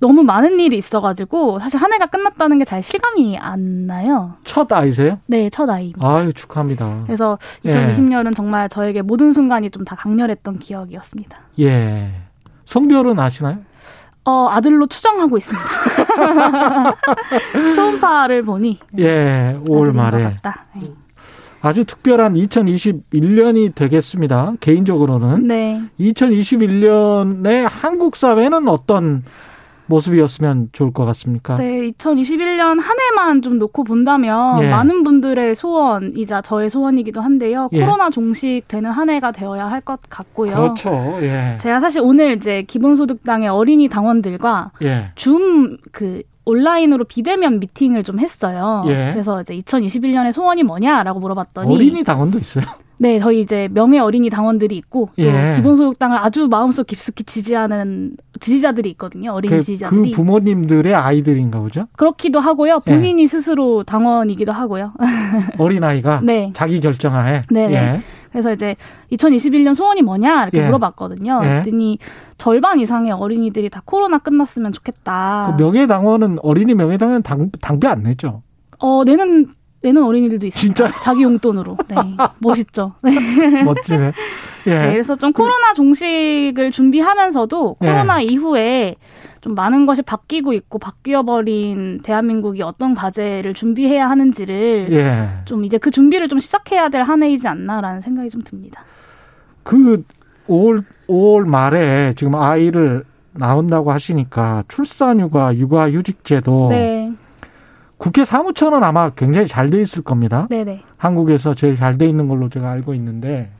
[0.00, 4.34] 너무 많은 일이 있어가지고 사실 한 해가 끝났다는 게 잘 실감이 안 나요.
[4.44, 5.18] 첫 아이세요?
[5.26, 5.92] 네, 첫 아이.
[5.98, 7.02] 아유 축하합니다.
[7.06, 8.30] 그래서 2020년은 예.
[8.30, 11.36] 정말 저에게 모든 순간이 좀 다 강렬했던 기억이었습니다.
[11.60, 12.10] 예.
[12.64, 13.58] 성별은 아시나요?
[14.28, 15.66] 어, 아들로 추정하고 있습니다.
[17.74, 18.78] 초음파를 보니.
[18.98, 20.18] 예, 5월 말에.
[20.18, 20.92] 네.
[21.62, 24.52] 아주 특별한 2021년이 되겠습니다.
[24.60, 25.46] 개인적으로는.
[25.46, 25.80] 네.
[25.98, 29.24] 2021년에 한국 사회는 어떤
[29.88, 31.56] 모습이었으면 좋을 것 같습니까?
[31.56, 34.70] 네, 2021년 한 해만 좀 놓고 본다면 예.
[34.70, 37.68] 많은 분들의 소원이자 저의 소원이기도 한데요.
[37.72, 37.80] 예.
[37.84, 40.54] 코로나 종식되는 한 해가 되어야 할 것 같고요.
[40.54, 40.90] 그렇죠.
[41.22, 41.56] 예.
[41.60, 45.10] 제가 사실 오늘 이제 기본소득당의 어린이 당원들과 예.
[45.14, 48.84] 줌그 온라인으로 비대면 미팅을 좀 했어요.
[48.88, 49.10] 예.
[49.12, 52.64] 그래서 이제 2021년에 소원이 뭐냐라고 물어봤더니 어린이 당원도 있어요.
[52.98, 55.54] 네, 저희 이제 명예 어린이 당원들이 있고 예.
[55.56, 59.32] 기본소득당을 아주 마음속 깊숙이 지지하는 지지자들이 있거든요.
[59.32, 60.10] 어린이 그, 지지자들이.
[60.10, 61.86] 그 부모님들의 아이들인가 보죠?
[61.96, 62.80] 그렇기도 하고요.
[62.86, 62.92] 예.
[62.92, 63.26] 본인이 예.
[63.26, 64.92] 스스로 당원이기도 하고요.
[65.58, 66.50] 어린 아이가 네.
[66.54, 67.42] 자기 결정하에.
[67.50, 67.72] 네.
[67.72, 68.02] 예.
[68.30, 68.76] 그래서 이제
[69.12, 70.66] 2021년 소원이 뭐냐 이렇게 예.
[70.66, 71.40] 물어봤거든요.
[71.44, 71.48] 예.
[71.48, 71.98] 그랬더니
[72.36, 75.54] 절반 이상의 어린이들이 다 코로나 끝났으면 좋겠다.
[75.56, 78.42] 그 명예당원은 어린이 명예당원 당 당비 안 내죠?
[78.78, 79.46] 어 내는
[79.80, 80.84] 내는 어린이들도 있습니다.
[80.86, 81.00] 진짜?
[81.02, 81.76] 자기 용돈으로.
[81.88, 81.96] 네.
[82.40, 82.94] 멋있죠.
[83.02, 83.12] 네.
[83.64, 84.12] 멋지네.
[84.66, 84.70] 예.
[84.70, 88.26] 네, 그래서 좀 코로나 종식을 준비하면서도 코로나 예.
[88.26, 88.96] 이후에
[89.40, 95.28] 좀 많은 것이 바뀌고 있고 바뀌어버린 대한민국이 어떤 과제를 준비해야 하는지를 예.
[95.44, 98.82] 좀 이제 그 준비를 좀 시작해야 될 한 해이지 않나라는 생각이 좀 듭니다.
[99.62, 100.02] 그
[100.48, 107.12] 5월 5월 말에 지금 아이를 낳은다고 하시니까 출산휴가, 육아휴직제도 네.
[107.98, 110.46] 국회 사무처는 아마 굉장히 잘 돼 있을 겁니다.
[110.50, 110.82] 네네.
[110.96, 113.50] 한국에서 제일 잘 돼 있는 걸로 제가 알고 있는데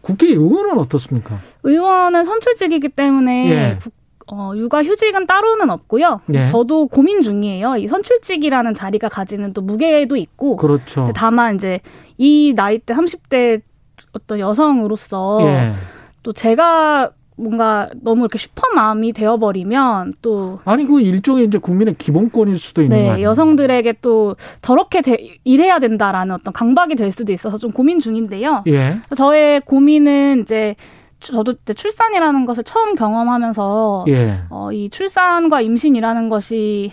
[0.00, 1.36] 국회 의원은 어떻습니까?
[1.64, 3.78] 의원은 선출직이기 때문에 예.
[3.82, 3.92] 국,
[4.28, 6.20] 어, 육아 휴직은 따로는 없고요.
[6.32, 6.44] 예.
[6.46, 7.76] 저도 고민 중이에요.
[7.76, 10.56] 이 선출직이라는 자리가 가지는 또 무게도 있고.
[10.56, 11.10] 그렇죠.
[11.14, 11.80] 다만 이제
[12.18, 13.62] 이 나이 대 30대
[14.12, 15.72] 어떤 여성으로서 예.
[16.22, 22.82] 또 제가 뭔가 너무 이렇게 슈퍼맘이 되어버리면 또 아니 그 일종의 이제 국민의 기본권일 수도
[22.82, 27.72] 있는 네, 거아요 여성들에게 또 저렇게 되, 일해야 된다라는 어떤 강박이 될 수도 있어서 좀
[27.72, 28.64] 고민 중인데요.
[28.68, 28.96] 예.
[29.16, 30.76] 저의 고민은 이제
[31.20, 34.40] 저도 이제 출산이라는 것을 처음 경험하면서 예.
[34.48, 36.92] 어, 이 출산과 임신이라는 것이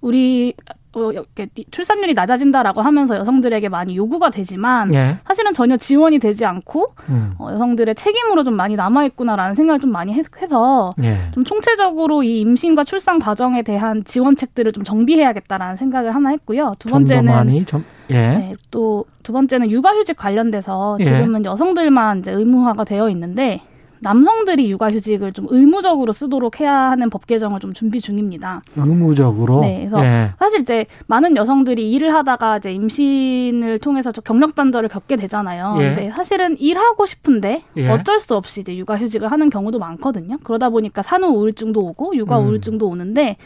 [0.00, 5.18] 우리 어, 이렇게 출산율이 낮아진다라고 하면서 여성들에게 많이 요구가 되지만 예.
[5.24, 7.34] 사실은 전혀 지원이 되지 않고 음.
[7.38, 11.16] 어, 여성들의 책임으로 좀 많이 남아 있구나라는 생각을 좀 많이 해서 예.
[11.32, 16.72] 좀 총체적으로 이 임신과 출산 과정에 대한 지원책들을 좀 정비해야겠다라는 생각을 하나 했고요.
[16.78, 18.14] 두 번째는 좀, 예.
[18.14, 21.04] 네, 또두 번째는 육아휴직 관련돼서 예.
[21.04, 23.60] 지금은 여성들만 이제 의무화가 되어 있는데
[24.04, 28.62] 남성들이 육아휴직을 좀 의무적으로 쓰도록 해야 하는 법 개정을 좀 준비 중입니다.
[28.76, 29.62] 의무적으로.
[29.62, 30.30] 네, 그래서 예.
[30.38, 35.76] 사실 이제 많은 여성들이 일을 하다가 이제 임신을 통해서 경력 단절을 겪게 되잖아요.
[35.78, 35.82] 예.
[35.94, 37.88] 근데 사실은 일하고 싶은데 예.
[37.88, 40.36] 어쩔 수 없이 이제 육아휴직을 하는 경우도 많거든요.
[40.44, 42.46] 그러다 보니까 산후 우울증도 오고 육아 음.
[42.46, 43.38] 우울증도 오는데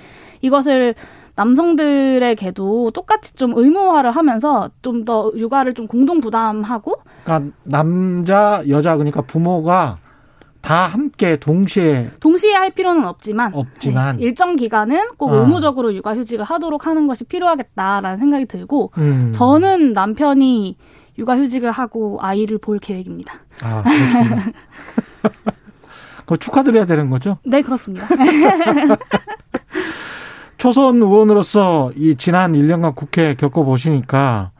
[0.43, 0.95] 이것을
[1.37, 9.23] 남성들에게도 똑같이 좀 의무화를 하면서 좀 더 육아를 좀 공동 부담하고 그러니까 남자 여자 그러니까
[9.23, 9.99] 부모가
[10.61, 15.37] 다 함께 동시에 동시에 할 필요는 없지만 없지만 네, 일정 기간은 꼭 아.
[15.37, 19.33] 의무적으로 육아휴직을 하도록 하는 것이 필요하겠다라는 생각이 들고 음.
[19.35, 20.77] 저는 남편이
[21.19, 23.35] 육아휴직을 하고 아이를 볼 계획입니다.
[23.63, 23.83] 아,
[26.19, 27.39] 그거 축하드려야 되는 거죠?
[27.45, 28.07] 네, 그렇습니다.
[30.59, 34.51] 초선 의원으로서 이 지난 1년간 국회 겪어보시니까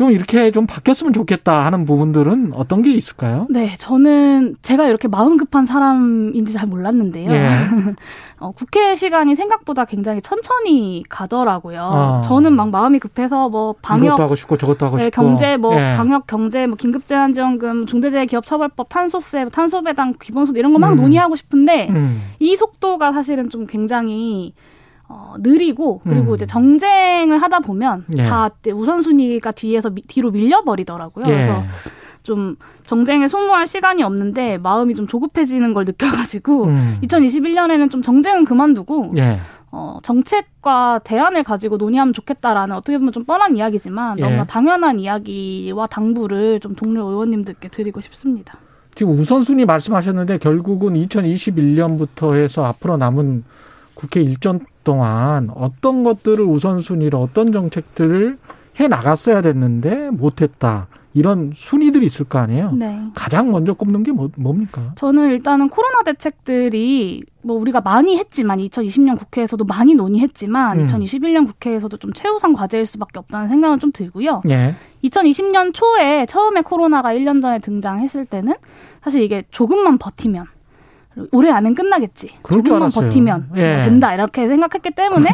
[0.00, 3.46] 좀 이렇게 좀 바뀌었으면 좋겠다 하는 부분들은 어떤 게 있을까요?
[3.50, 7.30] 네, 저는 제가 이렇게 마음 급한 사람인지 잘 몰랐는데요.
[7.30, 7.50] 예.
[8.40, 11.82] 어, 국회 시간이 생각보다 굉장히 천천히 가더라고요.
[11.82, 12.22] 어.
[12.24, 15.74] 저는 막 마음이 급해서 뭐 방역 이것도 하고 싶고 저것도 하고 네, 싶고 경제 뭐
[15.74, 15.94] 예.
[15.98, 20.96] 방역 경제 뭐 긴급재난지원금 중대재해기업처벌법 탄소세 탄소배당 기본소득 이런 거막 음.
[20.96, 22.22] 논의하고 싶은데 음.
[22.38, 24.54] 이 속도가 사실은 좀 굉장히
[25.12, 26.34] 어, 느리고 그리고 음.
[26.36, 28.22] 이제 정쟁을 하다 보면 예.
[28.22, 31.24] 다 우선순위가 뒤에서 미, 뒤로 밀려버리더라고요.
[31.26, 31.30] 예.
[31.30, 31.64] 그래서
[32.22, 36.98] 좀 정쟁에 소모할 시간이 없는데 마음이 좀 조급해지는 걸 느껴가지고 음.
[37.02, 39.38] 2021년에는 좀 정쟁은 그만두고 예.
[39.72, 44.22] 어, 정책과 대안을 가지고 논의하면 좋겠다라는 어떻게 보면 좀 뻔한 이야기지만 예.
[44.22, 48.58] 너무나 당연한 이야기와 당부를 좀 동료 의원님들께 드리고 싶습니다.
[48.94, 53.44] 지금 우선순위 말씀하셨는데 결국은 2021년부터 해서 앞으로 남은
[54.00, 58.38] 국회 일정 동안 어떤 것들을 우선순위로 어떤 정책들을
[58.80, 60.88] 해 나갔어야 됐는데 못했다.
[61.12, 62.72] 이런 순위들이 있을 거 아니에요.
[62.72, 62.98] 네.
[63.14, 64.92] 가장 먼저 꼽는 게 뭐, 뭡니까?
[64.94, 70.86] 저는 일단은 코로나 대책들이 뭐 우리가 많이 했지만 2020년 국회에서도 많이 논의했지만 음.
[70.86, 74.42] 2021년 국회에서도 좀 최우선 과제일 수밖에 없다는 생각은 좀 들고요.
[74.50, 74.76] 예.
[75.04, 78.54] 2020년 초에 처음에 코로나가 1년 전에 등장했을 때는
[79.02, 80.46] 사실 이게 조금만 버티면
[81.32, 82.30] 올해 안은 끝나겠지.
[82.48, 83.84] 조금만 버티면 예.
[83.84, 85.30] 된다 이렇게 생각했기 때문에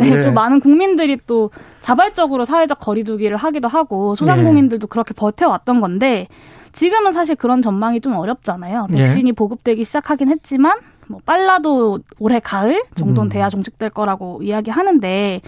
[0.00, 0.20] 네, 예.
[0.20, 1.50] 좀 많은 국민들이 또
[1.80, 4.88] 자발적으로 사회적 거리두기를 하기도 하고 소상공인들도 예.
[4.88, 6.28] 그렇게 버텨왔던 건데
[6.72, 8.88] 지금은 사실 그런 전망이 좀 어렵잖아요.
[8.90, 8.96] 예.
[8.96, 10.76] 백신이 보급되기 시작하긴 했지만
[11.08, 13.30] 뭐 빨라도 올해 가을 정도는 음.
[13.30, 15.40] 돼야 종식될 거라고 이야기하는데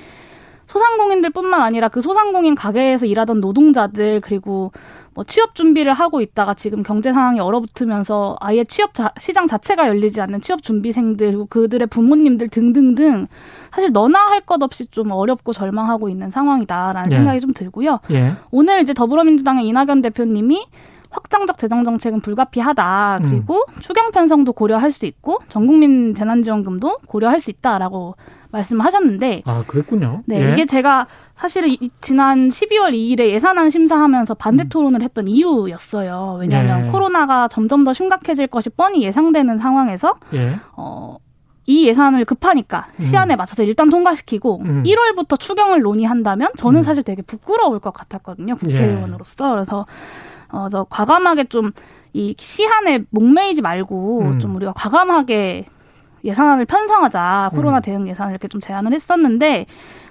[0.66, 4.72] 소상공인들뿐만 아니라 그 소상공인 가게에서 일하던 노동자들 그리고
[5.14, 10.20] 뭐 취업 준비를 하고 있다가 지금 경제 상황이 얼어붙으면서 아예 취업 자, 시장 자체가 열리지
[10.20, 13.26] 않는 취업 준비생들 그리고 그들의 부모님들 등등등
[13.72, 17.16] 사실 너나 할 것 없이 좀 어렵고 절망하고 있는 상황이다라는 예.
[17.16, 18.00] 생각이 좀 들고요.
[18.12, 18.34] 예.
[18.50, 20.64] 오늘 이제 더불어민주당의 이낙연 대표님이
[21.10, 23.20] 확장적 재정 정책은 불가피하다.
[23.22, 23.80] 그리고 음.
[23.80, 28.14] 추경 편성도 고려할 수 있고 전 국민 재난지원금도 고려할 수 있다라고
[28.50, 30.22] 말씀하셨는데 아 그랬군요.
[30.26, 30.52] 네 예.
[30.52, 31.06] 이게 제가
[31.36, 34.68] 사실은 지난 12월 2일에 예산안 심사하면서 반대 음.
[34.68, 36.38] 토론을 했던 이유였어요.
[36.40, 36.90] 왜냐하면 예.
[36.90, 40.56] 코로나가 점점 더 심각해질 것이 뻔히 예상되는 상황에서 예.
[40.76, 41.16] 어.
[41.70, 43.04] 이 예산을 급하니까 음.
[43.04, 44.84] 시한에 맞춰서 일단 통과시키고 음.
[44.84, 46.82] 1월부터 추경을 논의한다면 저는 음.
[46.82, 49.86] 사실 되게 부끄러울 것 같았거든요 국회의원으로서 그래서
[50.50, 51.72] 어, 저 과감하게 좀
[52.12, 54.38] 이 시한에 목매이지 말고 음.
[54.40, 55.66] 좀 우리가 과감하게
[56.28, 57.82] 예산안을 편성하자 코로나 음.
[57.82, 59.66] 대응 예산을 이렇게 좀 제안을 했었는데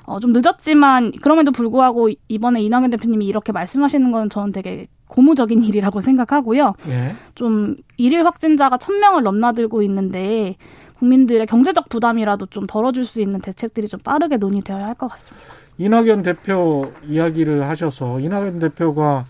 [0.05, 6.01] 어, 좀 늦었지만 그럼에도 불구하고 이번에 이낙연 대표님이 이렇게 말씀하시는 건 저는 되게 고무적인 일이라고
[6.01, 6.73] 생각하고요.
[6.89, 7.15] 예.
[7.35, 10.55] 좀 일일 확진자가 천명을 넘나들고 있는데
[10.95, 15.45] 국민들의 경제적 부담이라도 좀 덜어줄 수 있는 대책들이 좀 빠르게 논의되어야 할 것 같습니다.
[15.77, 19.25] 이낙연 대표 이야기를 하셔서 이낙연 대표가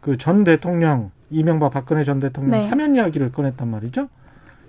[0.00, 2.62] 그 전 대통령 이명박 박근혜 전 대통령 네.
[2.62, 4.08] 사면 이야기를 꺼냈단 말이죠.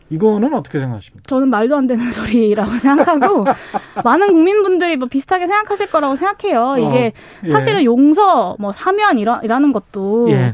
[0.09, 1.23] 이거는 어떻게 생각하십니까?
[1.27, 3.45] 저는 말도 안 되는 소리라고 생각하고
[4.03, 6.75] 많은 국민분들이 뭐 비슷하게 생각하실 거라고 생각해요.
[6.77, 7.13] 이게
[7.43, 7.51] 어, 예.
[7.51, 10.53] 사실은 용서 뭐 사면이라는 것도 예.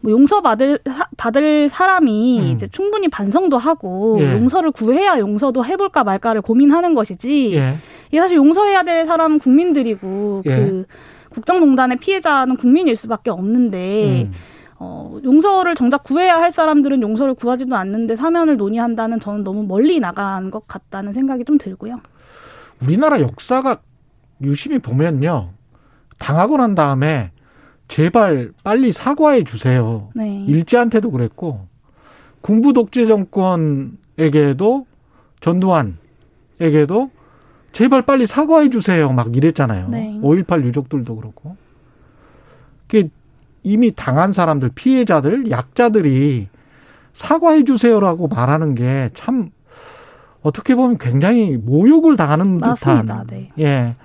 [0.00, 0.78] 뭐 용서 받을
[1.16, 2.46] 받을 사람이 음.
[2.46, 4.32] 이제 충분히 반성도 하고 예.
[4.32, 7.52] 용서를 구해야 용서도 해볼까 말까를 고민하는 것이지.
[7.54, 7.76] 예.
[8.08, 10.54] 이게 사실 용서해야 될 사람은 국민들이고 예.
[10.54, 10.84] 그
[11.30, 14.28] 국정농단의 피해자는 국민일 수밖에 없는데.
[14.30, 14.32] 음.
[14.78, 20.50] 어, 용서를 정작 구해야 할 사람들은 용서를 구하지도 않는데 사면을 논의한다는 저는 너무 멀리 나간
[20.50, 21.94] 것 같다는 생각이 좀 들고요.
[22.82, 23.80] 우리나라 역사가
[24.42, 25.50] 유심히 보면요.
[26.18, 27.30] 당하고 난 다음에
[27.88, 30.10] 제발 빨리 사과해 주세요.
[30.14, 30.44] 네.
[30.46, 31.66] 일제한테도 그랬고
[32.40, 34.86] 군부 독재 정권에게도
[35.40, 37.10] 전두환에게도
[37.72, 39.12] 제발 빨리 사과해 주세요.
[39.12, 39.88] 막 이랬잖아요.
[39.88, 40.18] 네.
[40.22, 41.56] 5.18 유족들도 그렇고.
[42.86, 43.10] 그게
[43.66, 46.46] 이미 당한 사람들, 피해자들, 약자들이
[47.12, 49.50] 사과해 주세요라고 말하는 게 참
[50.42, 53.22] 어떻게 보면 굉장히 모욕을 당하는 맞습니다.
[53.24, 53.50] 듯한 네.
[53.58, 53.96] 예.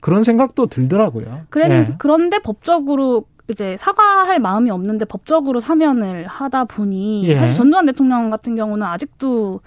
[0.00, 1.46] 그런 생각도 들더라고요.
[1.50, 1.94] 그래, 예.
[1.98, 7.34] 그런데 법적으로 이제 사과할 마음이 없는데 법적으로 사면을 하다 보니 예.
[7.34, 9.60] 사실 전두환 대통령 같은 경우는 아직도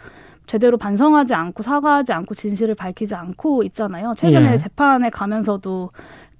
[0.48, 4.14] 제대로 반성하지 않고 사과하지 않고 진실을 밝히지 않고 있잖아요.
[4.16, 4.58] 최근에 예.
[4.58, 5.90] 재판에 가면서도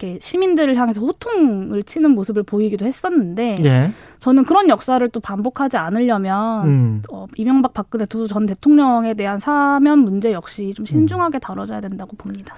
[0.02, 3.92] 이렇게 시민들을 향해서 호통을 치는 모습을 보이기도 했었는데 예.
[4.20, 7.02] 저는 그런 역사를 또 반복하지 않으려면 음.
[7.12, 12.56] 어, 이명박 박근혜 두 전 대통령에 대한 사면 문제 역시 좀 신중하게 다뤄져야 된다고 봅니다.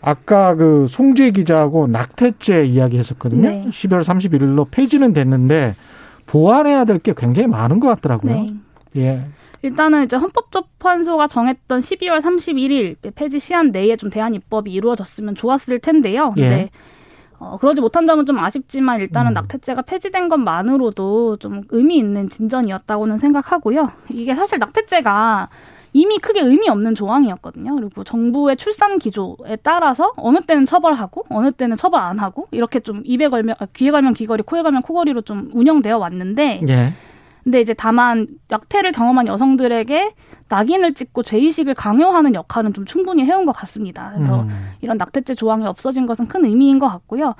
[0.00, 3.48] 아까 그 송재 기자하고 낙태죄 이야기했었거든요.
[3.48, 3.66] 네.
[3.70, 5.74] 12월 31일로 폐지는 됐는데
[6.26, 8.32] 보완해야 될 게 굉장히 많은 것 같더라고요.
[8.34, 8.54] 네.
[8.96, 9.24] 예.
[9.64, 16.34] 일단은 이제 헌법재판소가 정했던 12월 31일 폐지 시한 내에 좀 대안 입법이 이루어졌으면 좋았을 텐데요.
[16.36, 16.48] 예.
[16.48, 16.70] 네.
[17.38, 19.34] 어, 그러지 못한 점은 좀 아쉽지만 일단은 음.
[19.34, 23.90] 낙태죄가 폐지된 것만으로도 좀 의미 있는 진전이었다고는 생각하고요.
[24.10, 25.48] 이게 사실 낙태죄가
[25.94, 27.74] 이미 크게 의미 없는 조항이었거든요.
[27.76, 33.00] 그리고 정부의 출산 기조에 따라서 어느 때는 처벌하고 어느 때는 처벌 안 하고 이렇게 좀
[33.04, 36.92] 입에 걸면 아, 귀에 걸면 귀걸이, 코에 걸면 코걸이로 좀 운영되어 왔는데 예.
[37.44, 40.14] 근데 이제 다만 약태를 경험한 여성들에게
[40.48, 44.12] 낙인을 찍고 죄의식을 강요하는 역할은 좀 충분히 해온 것 같습니다.
[44.14, 44.70] 그래서 음.
[44.80, 47.34] 이런 낙태죄 조항이 없어진 것은 큰 의미인 것 같고요.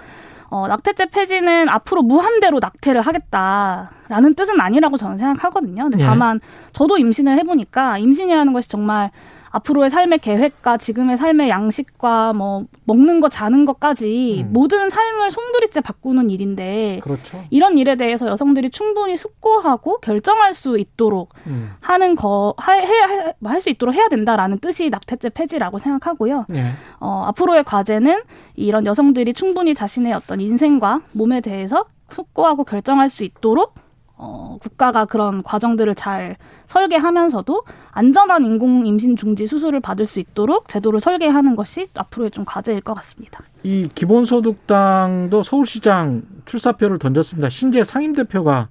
[0.51, 5.85] 어, 낙태죄 폐지는 앞으로 무한대로 낙태를 하겠다라는 뜻은 아니라고 저는 생각하거든요.
[5.85, 6.05] 근데 예.
[6.05, 6.39] 다만
[6.73, 9.11] 저도 임신을 해보니까 임신이라는 것이 정말
[9.55, 14.53] 앞으로의 삶의 계획과 지금의 삶의 양식과 뭐 먹는 거 자는 것까지 음.
[14.53, 17.45] 모든 삶을 송두리째 바꾸는 일인데 그렇죠.
[17.51, 21.71] 이런 일에 대해서 여성들이 충분히 숙고하고 결정할 수 있도록 음.
[21.81, 26.47] 하는 거할 수 있도록 해야 된다라는 뜻이 낙태죄 폐지라고 생각하고요.
[26.49, 26.73] 네.
[26.99, 28.23] 어, 앞으로의 과제는
[28.57, 33.75] 이런 여성들이 충분히 자신의 어떤 인생과 몸에 대해서 숙고하고 결정할 수 있도록
[34.17, 36.37] 어, 국가가 그런 과정들을 잘
[36.69, 42.81] 설계하면서도 안전한 인공 임신 중지 수술을 받을 수 있도록 제도를 설계하는 것이 앞으로의 좀 과제일
[42.81, 43.41] 것 같습니다.
[43.65, 47.49] 이 기본소득당도 서울시장 출사표를 던졌습니다.
[47.49, 48.69] 신재 상임대표가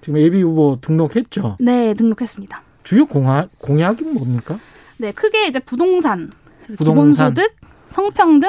[0.00, 1.58] 지금 예비 후보 등록했죠?
[1.60, 2.62] 네, 등록했습니다.
[2.82, 4.58] 주요 공약, 공약이 뭡니까?
[4.98, 6.32] 네, 크게 이제 부동산,
[6.76, 7.34] 부동산.
[7.34, 8.48] 기본소득, 성평등,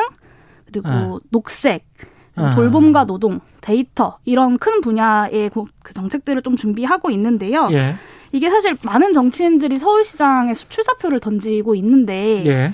[0.66, 1.20] 그리고 아.
[1.30, 2.13] 녹색, 아.
[2.36, 5.52] 돌봄과 노동, 데이터 이런 큰 분야의
[5.84, 7.70] 그 정책들을 좀 준비하고 있는데요.
[7.72, 7.96] 예.
[8.32, 12.74] 이게 사실 많은 정치인들이 서울시장에 출사표를 던지고 있는데 예.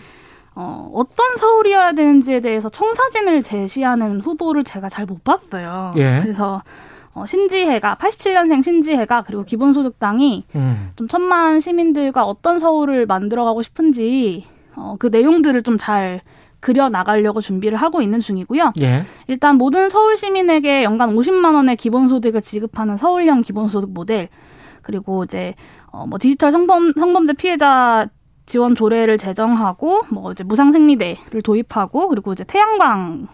[0.56, 5.93] 어, 어떤 서울이어야 되는지에 대해서 청사진을 제시하는 후보를 제가 잘 못 봤어요.
[5.98, 6.19] 예.
[6.22, 6.62] 그래서
[7.13, 10.91] 어, 신지혜가 87년생 신지혜가 그리고 기본소득당이 음.
[10.95, 14.45] 좀 천만 시민들과 어떤 서울을 만들어가고 싶은지
[14.76, 16.22] 어, 그 내용들을 좀 잘
[16.60, 18.74] 그려 나가려고 준비를 하고 있는 중이고요.
[18.82, 19.06] 예.
[19.28, 24.30] 일단 모든 서울 시민에게 연간 50만 원의 기본소득을 지급하는 서울형 기본소득 모델
[24.82, 25.54] 그리고 이제
[25.91, 28.08] 어뭐 디지털 성범 성범죄 피해자
[28.45, 33.28] 지원 조례를 제정하고 뭐 이제 무상 생리대를 도입하고 그리고 이제 태양광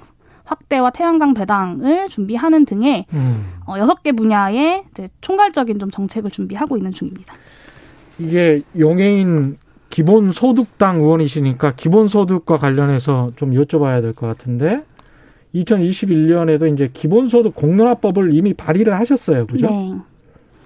[0.43, 3.53] 확대와 태양광 배당을 준비하는 등의 음.
[3.65, 7.33] 어, 6개 분야의 이제 총괄적인 좀 정책을 준비하고 있는 중입니다.
[8.19, 9.57] 이게 용해인
[9.95, 14.83] 기본소득당 의원이시니까 기본소득과 관련해서 좀 여쭤봐야 될 것 같은데
[15.55, 19.45] 2021년에도 이제 기본소득 공론화법을 이미 발의를 하셨어요.
[19.45, 19.69] 그죠?
[19.69, 19.95] 네.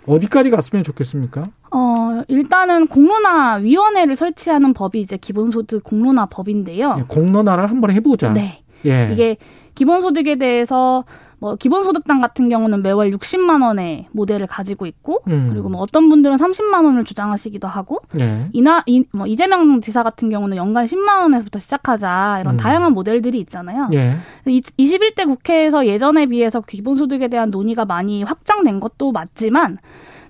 [0.07, 1.43] 어디까지 갔으면 좋겠습니까?
[1.71, 6.93] 어, 일단은 공론화 위원회를 설치하는 법이 이제 기본소득 공론화 법인데요.
[6.93, 8.33] 네, 공론화를 한번 해보자.
[8.33, 8.63] 네.
[8.87, 9.11] 예.
[9.13, 9.37] 이게
[9.75, 11.03] 기본소득에 대해서
[11.39, 15.47] 뭐 기본소득당 같은 경우는 매월 60만 원의 모델을 가지고 있고 음.
[15.49, 18.49] 그리고 뭐 어떤 분들은 30만 원을 주장하시기도 하고 네.
[18.51, 22.57] 이나 이, 뭐 이재명 지사 같은 경우는 연간 10만 원에서부터 시작하자 이런 음.
[22.57, 23.89] 다양한 모델들이 있잖아요.
[23.93, 24.15] 예.
[24.45, 29.77] 21대 국회에서 예전에 비해서 기본소득에 대한 논의가 많이 확장된 것도 맞지만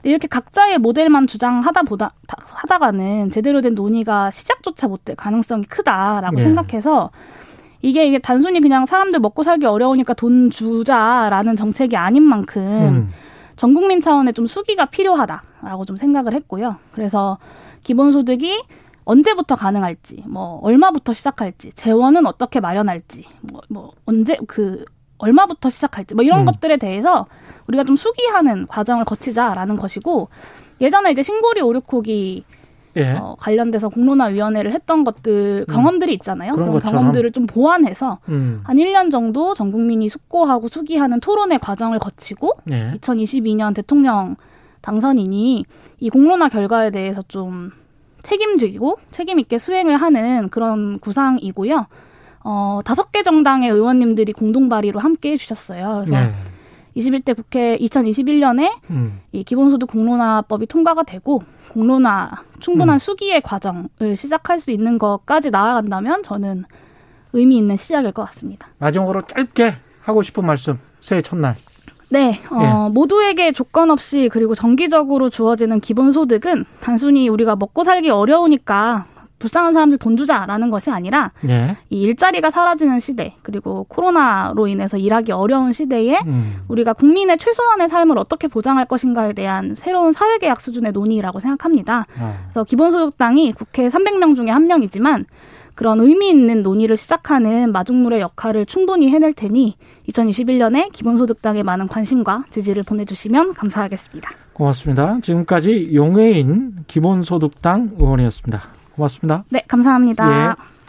[0.04, 6.43] 이렇게 각자의 모델만 주장하다 보다 하다가는 제대로 된 논의가 시작조차 못 될 가능성이 크다라고 예.
[6.43, 7.10] 생각해서
[7.82, 13.10] 이게 이게 단순히 그냥 사람들 먹고 살기 어려우니까 돈 주자라는 정책이 아닌 만큼 음.
[13.56, 16.78] 전 국민 차원의 좀 수기가 필요하다라고 좀 생각을 했고요.
[16.92, 17.38] 그래서
[17.84, 18.63] 기본소득이
[19.06, 24.86] 언제부터 가능할지, 뭐 얼마부터 시작할지, 재원은 어떻게 마련할지, 뭐, 뭐 언제 그
[25.18, 26.46] 얼마부터 시작할지, 뭐 이런 음.
[26.46, 27.26] 것들에 대해서
[27.68, 30.30] 우리가 좀 수기하는 과정을 거치자라는 것이고
[30.82, 32.46] 예전에 이제 신고리 오류코기
[33.00, 33.17] 예.
[33.19, 35.73] 어, 관련돼서 공론화위원회를 했던 것들 음.
[35.73, 36.54] 경험들이 있잖아요.
[36.54, 38.62] 그런, 그런 경험들을 좀 보완해서 음.
[38.63, 42.91] 한 1년 정도 전 국민이 숙고하고 수기하는 토론의 과정을 거치고 예.
[43.00, 44.35] 2022년 대통령
[44.81, 45.65] 당선인이
[46.00, 47.71] 이 공론화 결과에 대해서 좀
[48.23, 51.87] 책임지고 책임 있게 수행을 하는 그런 구상이고요.
[52.43, 56.04] 어, 다섯 개 정당의 의원님들이 공동 발의로 함께 해 주셨어요.
[56.06, 56.31] 그래서 예.
[56.97, 59.21] 21대 국회 2021년에 음.
[59.31, 63.00] 이 기본소득 공론화법이 통과가 되고 공론화 충분한 음.
[63.00, 66.65] 수기의 과정을 시작할 수 있는 것까지 나아간다면 저는
[67.34, 68.67] 의미 있는 시작일 것 같습니다.
[68.80, 71.56] 마지막으로 짧게 하고 싶은 말씀 새해 첫날.
[72.12, 72.92] 네, 어, 예.
[72.92, 79.06] 모두에게 조건 없이 그리고 정기적으로 주어지는 기본소득은 단순히 우리가 먹고 살기 어려우니까
[79.40, 81.77] 불쌍한 사람들 돈 주자라는 것이 아니라 예.
[81.90, 86.62] 이 일자리가 사라지는 시대 그리고 코로나로 인해서 일하기 어려운 시대에 음.
[86.67, 92.06] 우리가 국민의 최소한의 삶을 어떻게 보장할 것인가에 대한 새로운 사회계약 수준의 논의라고 생각합니다.
[92.19, 92.33] 아.
[92.52, 95.25] 그래서 기본소득당이 국회 300명 중에 한 명이지만
[95.79, 99.77] 그런 의미 있는 논의를 시작하는 마중물의 역할을 충분히 해낼 테니
[100.10, 104.29] 2021년에 기본소득당에 많은 관심과 지지를 보내주시면 감사하겠습니다.
[104.52, 105.19] 고맙습니다.
[105.21, 108.79] 지금까지 용해인 기본소득당 의원이었습니다.
[109.00, 109.45] 고맙습니다.
[109.50, 110.50] 네, 감사합니다.
[110.52, 110.79] 예.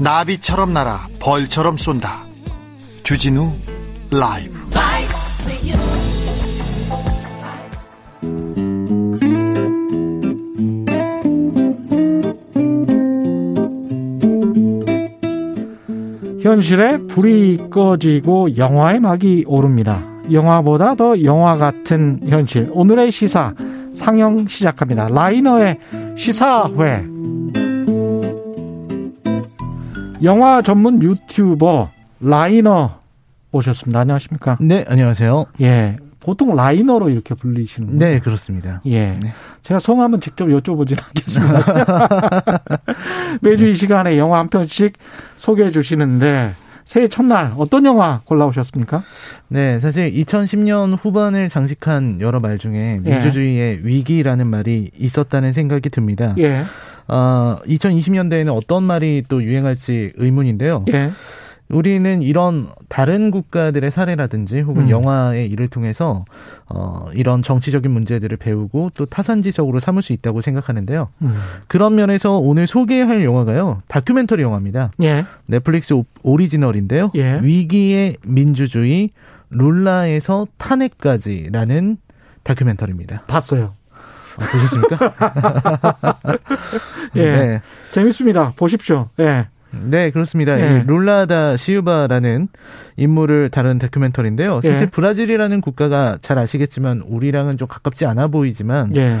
[0.00, 2.24] 나비처럼 날아 벌처럼 쏜다.
[3.02, 3.52] 주진우
[4.10, 4.58] 라이브.
[16.40, 20.17] 현실에 불이 꺼지고 영화의 막이 오릅니다.
[20.30, 22.68] 영화보다 더 영화 같은 현실.
[22.72, 23.54] 오늘의 시사
[23.92, 25.08] 상영 시작합니다.
[25.08, 25.78] 라이너의
[26.16, 27.04] 시사회.
[30.22, 32.98] 영화 전문 유튜버 라이너
[33.52, 34.00] 오셨습니다.
[34.00, 34.58] 안녕하십니까?
[34.60, 35.46] 네, 안녕하세요.
[35.60, 35.96] 예.
[36.20, 38.14] 보통 라이너로 이렇게 불리시는 거예요?
[38.14, 38.82] 네, 그렇습니다.
[38.86, 39.16] 예.
[39.18, 39.32] 네.
[39.62, 42.60] 제가 성함은 직접 여쭤보진 않겠습니다.
[43.40, 44.92] 매주 이 시간에 영화 한 편씩
[45.36, 46.52] 소개해 주시는데
[46.88, 49.02] 새해 첫날 어떤 영화 골라오셨습니까?
[49.48, 53.10] 네, 사실 2010년 후반을 장식한 여러 말 중에 예.
[53.10, 56.34] 민주주의의 위기라는 말이 있었다는 생각이 듭니다.
[56.38, 56.64] 예.
[57.06, 60.86] 어, 2020년대에는 어떤 말이 또 유행할지 의문인데요.
[60.94, 61.10] 예.
[61.68, 64.90] 우리는 이런 다른 국가들의 사례라든지 혹은 음.
[64.90, 66.24] 영화의 일을 통해서
[66.66, 71.08] 어 이런 정치적인 문제들을 배우고 또 타산지적으로 삼을 수 있다고 생각하는데요.
[71.22, 71.34] 음.
[71.66, 73.82] 그런 면에서 오늘 소개할 영화가요.
[73.88, 74.92] 다큐멘터리 영화입니다.
[75.02, 75.24] 예.
[75.46, 77.10] 넷플릭스 오리지널인데요.
[77.16, 77.40] 예.
[77.42, 79.10] 위기의 민주주의
[79.50, 81.98] 룰라에서 탄핵까지라는
[82.44, 83.22] 다큐멘터리입니다.
[83.26, 83.74] 봤어요.
[84.38, 86.38] 아, 보셨습니까?
[87.16, 87.20] 예.
[87.36, 87.62] 네.
[87.92, 88.52] 재밌습니다.
[88.56, 89.08] 보십시오.
[89.20, 89.48] 예.
[89.70, 90.56] 네, 그렇습니다.
[90.56, 90.82] 네.
[90.82, 92.48] 이 룰라다 시우바라는
[92.96, 94.60] 인물을 다룬 다큐멘터리인데요.
[94.60, 94.86] 사실 네.
[94.86, 99.18] 브라질이라는 국가가 잘 아시겠지만 우리랑은 좀 가깝지 않아 보이지만 네.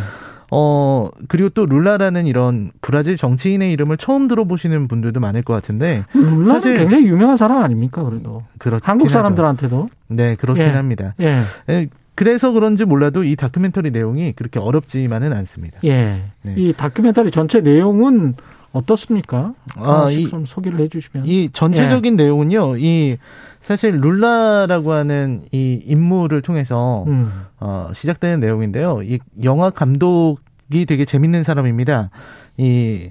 [0.50, 6.04] 어, 그리고 또 룰라라는 이런 브라질 정치인의 이름을 처음 들어보시는 분들도 많을 것 같은데.
[6.14, 8.42] 룰라는 사실 굉장히 유명한 사람 아닙니까, 그래도.
[8.82, 9.76] 한국 사람들한테도.
[9.76, 9.88] 하죠.
[10.08, 10.68] 네, 그렇긴 예.
[10.70, 11.14] 합니다.
[11.20, 11.42] 예.
[11.68, 11.88] 예.
[12.14, 15.78] 그래서 그런지 몰라도 이 다큐멘터리 내용이 그렇게 어렵지만은 않습니다.
[15.84, 16.22] 예.
[16.42, 16.54] 네.
[16.56, 18.34] 이 다큐멘터리 전체 내용은
[18.72, 19.54] 어떻습니까?
[19.76, 21.26] 아, 이, 좀 소개를 해주시면.
[21.26, 22.24] 이 전체적인 예.
[22.24, 23.16] 내용은요, 이
[23.60, 27.32] 사실 룰라라고 하는 이 인물을 통해서 음.
[27.60, 29.02] 어, 시작되는 내용인데요.
[29.02, 32.10] 이 영화 감독이 되게 재밌는 사람입니다.
[32.58, 33.10] 이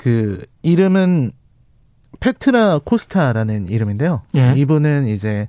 [0.00, 1.30] 그 이름은
[2.20, 4.22] 페트라 코스타라는 이름인데요.
[4.34, 4.54] 예.
[4.56, 5.48] 이분은 이제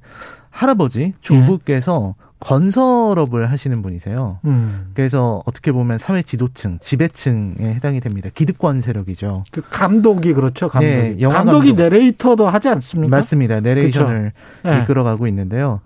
[0.51, 2.31] 할아버지 조부께서 예.
[2.39, 4.39] 건설업을 하시는 분이세요.
[4.45, 4.91] 음.
[4.95, 8.29] 그래서 어떻게 보면 사회 지도층, 지배층에 해당이 됩니다.
[8.33, 9.43] 기득권 세력이죠.
[9.51, 10.67] 그 감독이 그렇죠.
[10.67, 10.93] 감독이.
[10.93, 11.83] 네, 영화 감독이 감독.
[11.83, 13.15] 내레이터도 하지 않습니까?
[13.15, 13.59] 맞습니다.
[13.61, 14.31] 내레이션을
[14.61, 14.77] 그렇죠.
[14.77, 14.83] 네.
[14.83, 15.81] 이끌어가고 있는데요.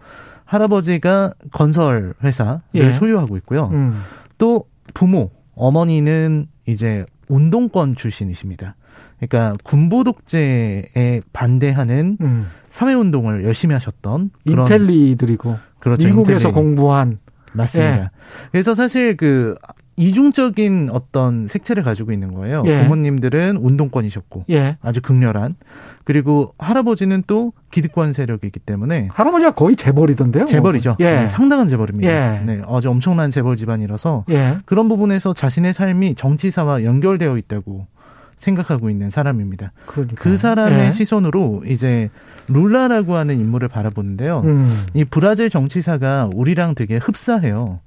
[0.46, 2.92] 할아버지가 건설 회사를 예.
[2.92, 3.70] 소유하고 있고요.
[3.74, 4.02] 음.
[4.38, 8.76] 또 부모, 어머니는 이제 운동권 출신이십니다.
[9.20, 12.48] 그러니까 군부 독재에 반대하는 음.
[12.70, 16.08] 사회 운동을 열심히 하셨던 그런 인텔리들이고 그렇죠.
[16.08, 16.54] 미국에서 인텔리.
[16.54, 17.20] 공부한
[17.54, 17.96] 맞습니다.
[17.96, 18.10] 예.
[18.52, 19.56] 그래서 사실 그
[19.98, 22.64] 이중적인 어떤 색채를 가지고 있는 거예요.
[22.66, 22.84] 예.
[22.84, 24.78] 부모님들은 운동권이셨고 예.
[24.82, 25.56] 아주 극렬한
[26.04, 30.46] 그리고 할아버지는 또 기득권 세력이기 때문에 할아버지가 거의 재벌이던데요.
[30.46, 30.98] 재벌이죠.
[31.00, 31.06] 예.
[31.22, 32.12] 네, 상당한 재벌입니다.
[32.12, 32.42] 예.
[32.44, 34.58] 네, 아주 엄청난 재벌 집안이라서 예.
[34.66, 37.88] 그런 부분에서 자신의 삶이 정치사와 연결되어 있다고
[38.36, 39.72] 생각하고 있는 사람입니다.
[39.86, 40.16] 그러니까.
[40.22, 40.92] 그 사람의 예.
[40.92, 42.10] 시선으로 이제
[42.48, 44.42] 룰라라고 하는 인물을 바라보는데요.
[44.46, 44.86] 음.
[44.94, 47.80] 이 브라질 정치사가 우리랑 되게 흡사해요.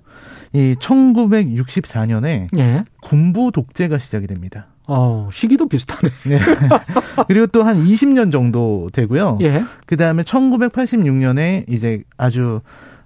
[0.55, 2.85] 이 1964년에 예.
[3.03, 4.67] 군부 독재가 시작이 됩니다.
[4.89, 6.11] 어, 시기도 비슷하네.
[6.27, 6.41] 네.
[7.29, 9.39] 그리고 또 한 20년 정도 되고요.
[9.43, 9.63] 예.
[9.87, 12.61] 그 다음에 1986년에 이제 아주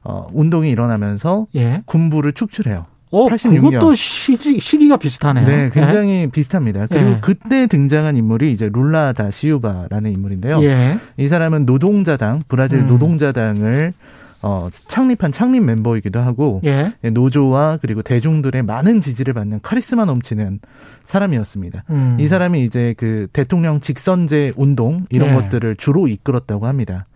[0.05, 1.83] 어, 운동이 일어나면서 예.
[1.87, 2.87] 군부를 축출해요.
[3.13, 3.61] 어, 86년.
[3.61, 5.47] 그것도 시기, 시기가 비슷하네요.
[5.47, 6.27] 네, 굉장히 예?
[6.27, 6.87] 비슷합니다.
[6.87, 7.19] 그리고 예.
[7.21, 10.63] 그때 등장한 인물이 이제 룰라 다 시우바라는 인물인데요.
[10.65, 10.99] 예.
[11.19, 12.87] 이 사람은 노동자당, 브라질 음.
[12.89, 13.93] 노동자당을
[14.45, 16.93] 어, 창립한 창립 멤버이기도 하고 예.
[17.05, 17.11] 예.
[17.11, 20.59] 노조와 그리고 대중들의 많은 지지를 받는 카리스마 넘치는
[21.05, 21.85] 사람이었습니다.
[21.91, 22.17] 음.
[22.19, 25.35] 이 사람이 이제 그 대통령 직선제 운동 이런 예.
[25.35, 27.07] 것들을 주로 이끌었다고 합니다.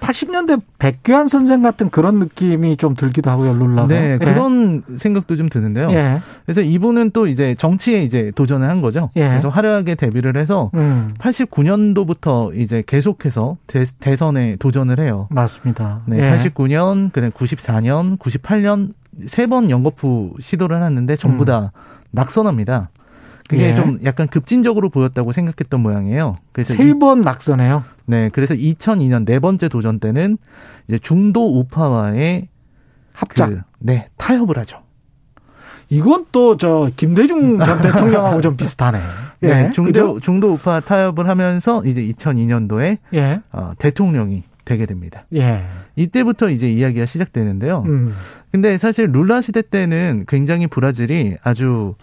[0.00, 3.88] 80년대 백규환 선생 같은 그런 느낌이 좀 들기도 하고요, 룰라가.
[3.88, 4.18] 네, 예.
[4.18, 5.90] 그런 생각도 좀 드는데요.
[5.92, 6.20] 예.
[6.44, 9.10] 그래서 이분은 또 이제 정치에 이제 도전을 한 거죠.
[9.16, 9.28] 예.
[9.28, 11.10] 그래서 화려하게 데뷔를 해서 음.
[11.18, 15.26] 89년도부터 이제 계속해서 대, 선에 도전을 해요.
[15.30, 16.02] 맞습니다.
[16.06, 18.92] 네, 89년, 그다음 94년, 98년
[19.26, 21.46] 세 번 연거푸 시도를 하는데 전부 음.
[21.46, 21.80] 다 음.
[22.10, 22.88] 낙선합니다.
[23.48, 23.74] 그게 예.
[23.74, 26.36] 좀 약간 급진적으로 보였다고 생각했던 모양이에요.
[26.52, 27.84] 그래서 세 번 낙선해요.
[28.06, 30.38] 네, 그래서 2002년 네 번째 도전 때는
[30.88, 32.48] 이제 중도 우파와의
[33.12, 34.78] 합작, 그, 네 타협을 하죠.
[35.90, 38.98] 이건 또 저 김대중 전 대통령하고 좀 비슷하네.
[39.42, 39.46] 예.
[39.46, 43.40] 네, 중도 중도 우파 타협을 하면서 이제 2002년도에 예.
[43.52, 45.26] 어, 대통령이 되게 됩니다.
[45.34, 45.64] 예.
[45.96, 47.82] 이때부터 이제 이야기가 시작되는데요.
[47.86, 48.14] 음.
[48.50, 51.94] 근데 사실 룰라 시대 때는 굉장히 브라질이 아주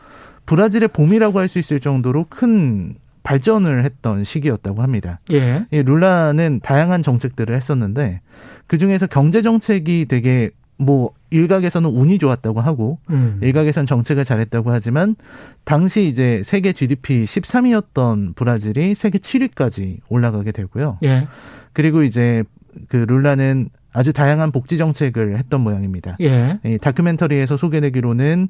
[0.45, 5.19] 브라질의 봄이라고 할 수 있을 정도로 큰 발전을 했던 시기였다고 합니다.
[5.31, 5.65] 예.
[5.71, 8.21] 이 룰라는 다양한 정책들을 했었는데
[8.67, 13.37] 그 중에서 경제 정책이 되게 뭐 일각에서는 운이 좋았다고 하고 음.
[13.41, 15.15] 일각에선 정책을 잘했다고 하지만
[15.63, 20.97] 당시 이제 세계 GDP 13위였던 브라질이 세계 7위까지 올라가게 되고요.
[21.03, 21.27] 예.
[21.73, 22.43] 그리고 이제
[22.87, 26.17] 그 룰라는 아주 다양한 복지 정책을 했던 모양입니다.
[26.21, 26.59] 예.
[26.63, 28.47] 이 다큐멘터리에서 소개되기로는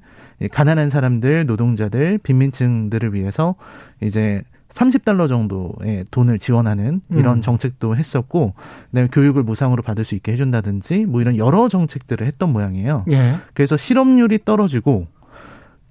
[0.51, 3.55] 가난한 사람들, 노동자들, 빈민층들을 위해서
[4.01, 7.41] 이제 30달러 정도의 돈을 지원하는 이런 음.
[7.41, 8.53] 정책도 했었고,
[8.91, 13.05] 그다음에 교육을 무상으로 받을 수 있게 해준다든지 뭐 이런 여러 정책들을 했던 모양이에요.
[13.11, 13.35] 예.
[13.53, 15.07] 그래서 실업률이 떨어지고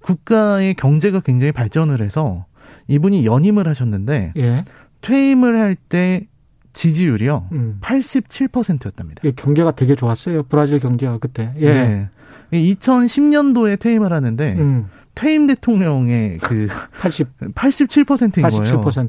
[0.02, 2.46] 국가의 경제가 굉장히 발전을 해서
[2.88, 4.64] 이분이 연임을 하셨는데 예.
[5.02, 6.26] 퇴임을 할 때
[6.72, 7.48] 지지율이요.
[7.52, 7.78] 음.
[7.80, 9.22] 87%였답니다.
[9.24, 10.44] 예, 경제가 되게 좋았어요.
[10.44, 11.52] 브라질 경제가 그때.
[11.58, 11.70] 예.
[11.72, 12.08] 네.
[12.52, 14.86] 2010년도에 퇴임을 하는데 음.
[15.14, 16.68] 퇴임 대통령의 그
[17.00, 18.50] 80, 87%인 87%.
[18.82, 19.08] 거예요.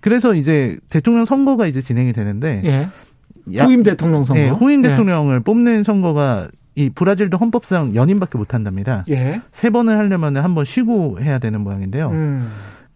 [0.00, 2.88] 그래서 이제 대통령 선거가 이제 진행이 되는데 예.
[3.58, 4.40] 후임 대통령 선거.
[4.40, 4.88] 네, 후임 예.
[4.90, 9.04] 대통령을 뽑는 선거가 이 브라질도 헌법상 연임밖에 못 한답니다.
[9.10, 9.40] 예.
[9.50, 12.10] 세 번을 하려면 한 번 쉬고 해야 되는 모양인데요.
[12.10, 12.48] 음.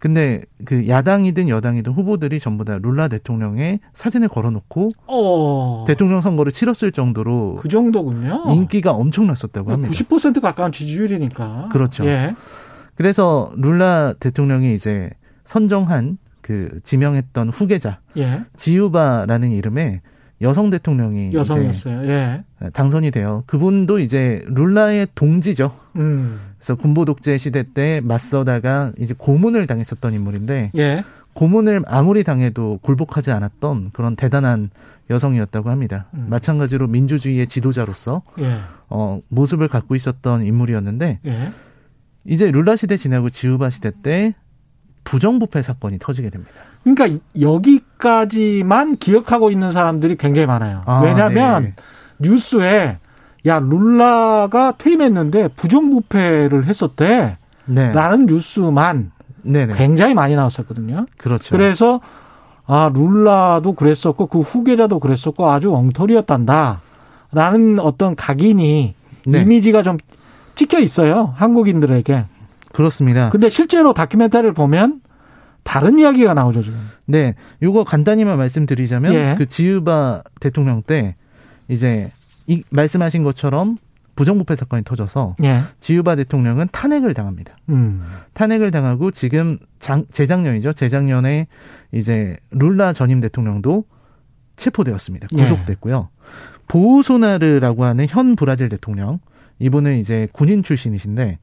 [0.04, 5.84] 근데 그 야당이든 여당이든 후보들이 전부 다 룰라 대통령의 사진을 걸어놓고 어.
[5.86, 8.42] 대통령 선거를 치렀을 정도로 그 정도군요.
[8.52, 9.94] 인기가 엄청났었다고 합니다.
[9.94, 11.70] 90% 가까운 지지율이니까.
[11.72, 12.04] 그렇죠.
[12.04, 12.34] 예.
[12.96, 15.08] 그래서 룰라 대통령이 이제
[15.46, 18.42] 선정한 그 지명했던 후계자 예.
[18.56, 20.02] 지우바라는 이름의
[20.44, 22.08] 여성 대통령이 여성이었어요.
[22.08, 22.44] 예.
[22.72, 23.42] 당선이 돼요.
[23.46, 25.72] 그분도 이제 룰라의 동지죠.
[25.96, 26.38] 음.
[26.58, 31.02] 그래서 군부 독재 시대 때 맞서다가 이제 고문을 당했었던 인물인데 예.
[31.32, 34.70] 고문을 아무리 당해도 굴복하지 않았던 그런 대단한
[35.10, 36.06] 여성이었다고 합니다.
[36.14, 36.26] 음.
[36.30, 38.58] 마찬가지로 민주주의의 지도자로서 예.
[38.88, 41.52] 어, 모습을 갖고 있었던 인물이었는데 예.
[42.24, 44.34] 이제 룰라 시대 지나고 지우바 시대 때
[45.04, 46.54] 부정부패 사건이 터지게 됩니다.
[46.84, 50.82] 그러니까 여기까지만 기억하고 있는 사람들이 굉장히 많아요.
[50.84, 51.74] 아, 왜냐하면 네.
[52.18, 52.98] 뉴스에
[53.46, 57.38] 야 룰라가 퇴임했는데 부정부패를 했었대.
[57.66, 57.92] 네.
[57.92, 59.10] 라는 뉴스만
[59.42, 59.74] 네네.
[59.74, 61.06] 굉장히 많이 나왔었거든요.
[61.16, 61.50] 그렇죠.
[61.50, 62.00] 그래서
[62.66, 66.80] 아 룰라도 그랬었고 그 후계자도 그랬었고 아주 엉터리였단다.
[67.32, 68.94] 라는 어떤 각인이
[69.26, 69.40] 네.
[69.40, 69.96] 이미지가 좀
[70.54, 71.34] 찍혀 있어요.
[71.36, 72.26] 한국인들에게.
[72.72, 73.30] 그렇습니다.
[73.30, 75.00] 근데 실제로 다큐멘터리를 보면
[75.64, 76.78] 다른 이야기가 나오죠, 지금.
[77.06, 77.34] 네.
[77.62, 79.34] 요거 간단히만 말씀드리자면 예.
[79.36, 81.16] 그 지우바 대통령 때
[81.68, 82.10] 이제
[82.46, 83.78] 이 말씀하신 것처럼
[84.14, 85.60] 부정부패 사건이 터져서 예.
[85.80, 87.56] 지우바 대통령은 탄핵을 당합니다.
[87.70, 88.04] 음.
[88.34, 90.72] 탄핵을 당하고 지금 장, 재작년이죠.
[90.72, 91.48] 재작년에
[91.92, 93.84] 이제 룰라 전임 대통령도
[94.56, 95.28] 체포되었습니다.
[95.36, 95.42] 예.
[95.42, 96.08] 구속됐고요.
[96.12, 96.24] 예.
[96.68, 99.18] 보우소나르라고 하는 현 브라질 대통령
[99.58, 101.38] 이분은 이제 군인 출신이신데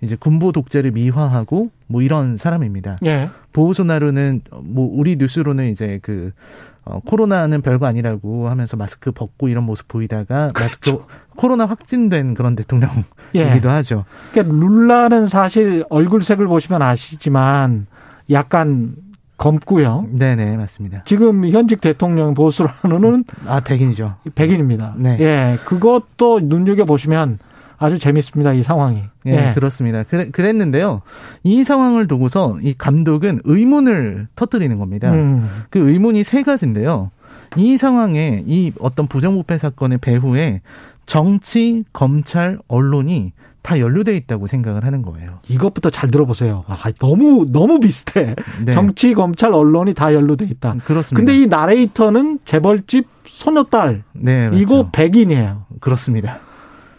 [0.00, 2.98] 이제 군부 독재를 미화하고 뭐 이런 사람입니다.
[3.04, 3.30] 예.
[3.52, 6.32] 보우소나루는 뭐 우리 뉴스로는 이제 그
[6.84, 10.98] 어, 코로나는 별거 아니라고 하면서 마스크 벗고 이런 모습 보이다가 그렇죠.
[10.98, 11.04] 마스크
[11.36, 13.48] 코로나 확진된 그런 대통령이기도 예.
[13.48, 14.04] 하죠.
[14.32, 17.86] 그러니까 룰라는 사실 얼굴색을 보시면 아시지만
[18.30, 18.94] 약간
[19.36, 20.06] 검고요.
[20.10, 21.02] 네네 맞습니다.
[21.04, 24.16] 지금 현직 대통령 보수라는 아 백인이죠.
[24.34, 24.94] 백인입니다.
[24.96, 25.16] 네.
[25.20, 27.38] 예, 그것도 눈여겨 보시면
[27.78, 28.52] 아주 재밌습니다.
[28.52, 29.02] 이 상황이.
[29.26, 29.54] 예, 네.
[29.54, 30.02] 그렇습니다.
[30.02, 31.02] 그래, 그랬는데요.
[31.44, 35.12] 이 상황을 두고서 이 감독은 의문을 터뜨리는 겁니다.
[35.12, 35.48] 음.
[35.70, 37.10] 그 의문이 세 가지인데요.
[37.56, 40.60] 이 상황에 이 어떤 부정부패 사건의 배후에
[41.06, 45.40] 정치, 검찰, 언론이 다 연루돼 있다고 생각을 하는 거예요.
[45.48, 46.64] 이것부터 잘 들어보세요.
[46.66, 48.34] 아, 너무 너무 비슷해.
[48.64, 48.72] 네.
[48.72, 50.76] 정치, 검찰, 언론이 다 연루돼 있다.
[50.84, 51.16] 그렇습니다.
[51.16, 54.02] 근데 이 나레이터는 재벌집 소녀딸.
[54.14, 54.62] 네, 그렇죠.
[54.62, 55.64] 이거 백인이에요.
[55.80, 56.40] 그렇습니다.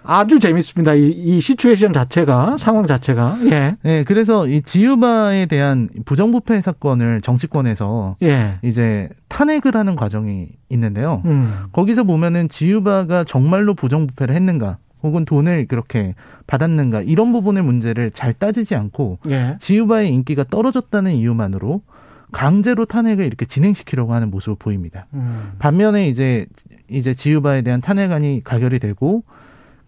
[0.10, 0.96] 아주 재밌습니다.
[0.96, 3.76] 이, 이 시츄에이션 자체가 상황 자체가 예.
[3.84, 8.58] 네, 그래서 이 지유바에 대한 부정부패 사건을 정치권에서 예.
[8.64, 11.22] 이제 탄핵을 하는 과정이 있는데요.
[11.26, 11.54] 음.
[11.72, 14.78] 거기서 보면은 지유바가 정말로 부정부패를 했는가?
[15.04, 16.16] 혹은 돈을 그렇게
[16.48, 19.58] 받았는가 이런 부분의 문제를 잘 따지지 않고 예.
[19.60, 21.84] 지유바의 인기가 떨어졌다는 이유만으로
[22.32, 25.06] 강제로 탄핵을 이렇게 진행시키려고 하는 모습을 보입니다.
[25.14, 25.52] 음.
[25.60, 26.48] 반면에 이제
[26.90, 29.24] 이제 지유바에 대한 탄핵안이 가결이 되고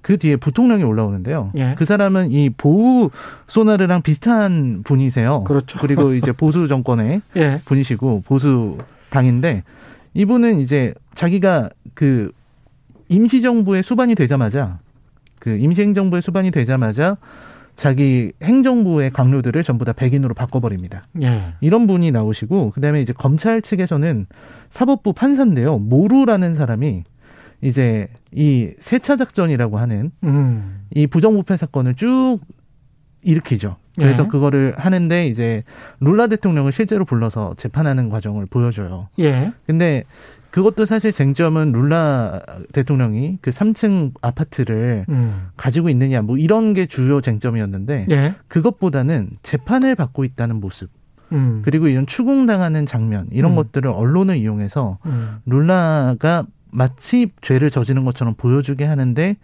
[0.02, 1.52] 그 뒤에 부통령이 올라오는데요.
[1.56, 1.76] 예.
[1.78, 3.10] 그 사람은 이 보우
[3.48, 5.44] 소나르랑 비슷한 분이세요.
[5.44, 5.80] 그렇죠.
[5.80, 7.62] 그리고 이제 보수 정권의 예.
[7.66, 8.78] 분이시고 보수
[9.10, 9.64] 당인데
[10.14, 12.32] 이분은 이제 자기가 그
[13.10, 14.80] 임시정부의 수반이 되자마자
[15.40, 17.18] 그 임시행정부의 수반이 되자마자
[17.76, 21.04] 자기 행정부의 강요들을 전부 다 백인으로 바꿔버립니다.
[21.22, 21.54] 예.
[21.62, 24.28] 이런 분이 나오시고 그다음에 이제 검찰 측에서는
[24.70, 25.78] 사법부 판사인데요.
[25.80, 27.04] 모루라는 사람이
[27.62, 30.82] 이제 이 세차 작전이라고 하는 음.
[30.94, 32.40] 이 부정부패 사건을 쭉
[33.24, 33.78] 일으키죠.
[33.96, 34.28] 그래서 예.
[34.28, 35.64] 그거를 하는데 이제
[36.00, 39.10] 룰라 대통령을 실제로 불러서 재판하는 과정을 보여줘요.
[39.20, 39.52] 예.
[39.68, 40.06] 근데
[40.50, 42.42] 그것도 사실 쟁점은 룰라
[42.74, 45.48] 대통령이 그 3층 아파트를 음.
[45.56, 48.34] 가지고 있느냐 뭐 이런 게 주요 쟁점이었는데 예.
[48.48, 50.90] 그것보다는 재판을 받고 있다는 모습
[51.32, 51.62] 음.
[51.64, 53.56] 그리고 이런 추궁당하는 장면 이런 음.
[53.56, 55.38] 것들을 언론을 이용해서 음.
[55.46, 59.36] 룰라가 마치 죄를 저지른 것처럼 보여주게 하는데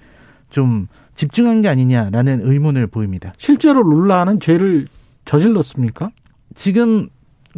[0.49, 3.33] 좀 집중한 게 아니냐라는 의문을 보입니다.
[3.37, 4.87] 실제로 룰라는 죄를
[5.25, 6.11] 저질렀습니까?
[6.55, 7.09] 지금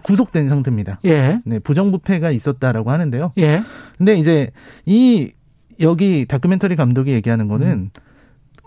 [0.03, 0.99] 구속된 상태입니다.
[1.05, 1.41] 예.
[1.45, 3.33] 네, 부정부패가 있었다라고 하는데요.
[3.37, 3.61] 예.
[3.97, 4.51] 근데 이제
[4.85, 5.31] 이
[5.79, 7.89] 여기 다큐멘터리 감독이 얘기하는 거는 음.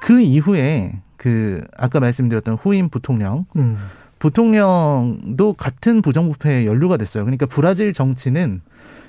[0.00, 3.76] 그 이후에 그 아까 말씀드렸던 후임 부통령 음.
[4.18, 7.24] 부통령도 같은 부정부패에 연루가 됐어요.
[7.24, 8.60] 그러니까 브라질 정치는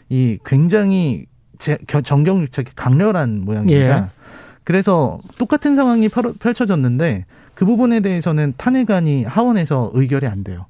[0.10, 1.26] 이 굉장히
[1.58, 3.98] 제, 정경 유착이 강렬한 모양입니다.
[3.98, 4.06] 예.
[4.64, 10.66] 그래서 똑같은 상황이 펼쳐졌는데 그 부분에 대해서는 탄핵안이 하원에서 의결이 안 돼요.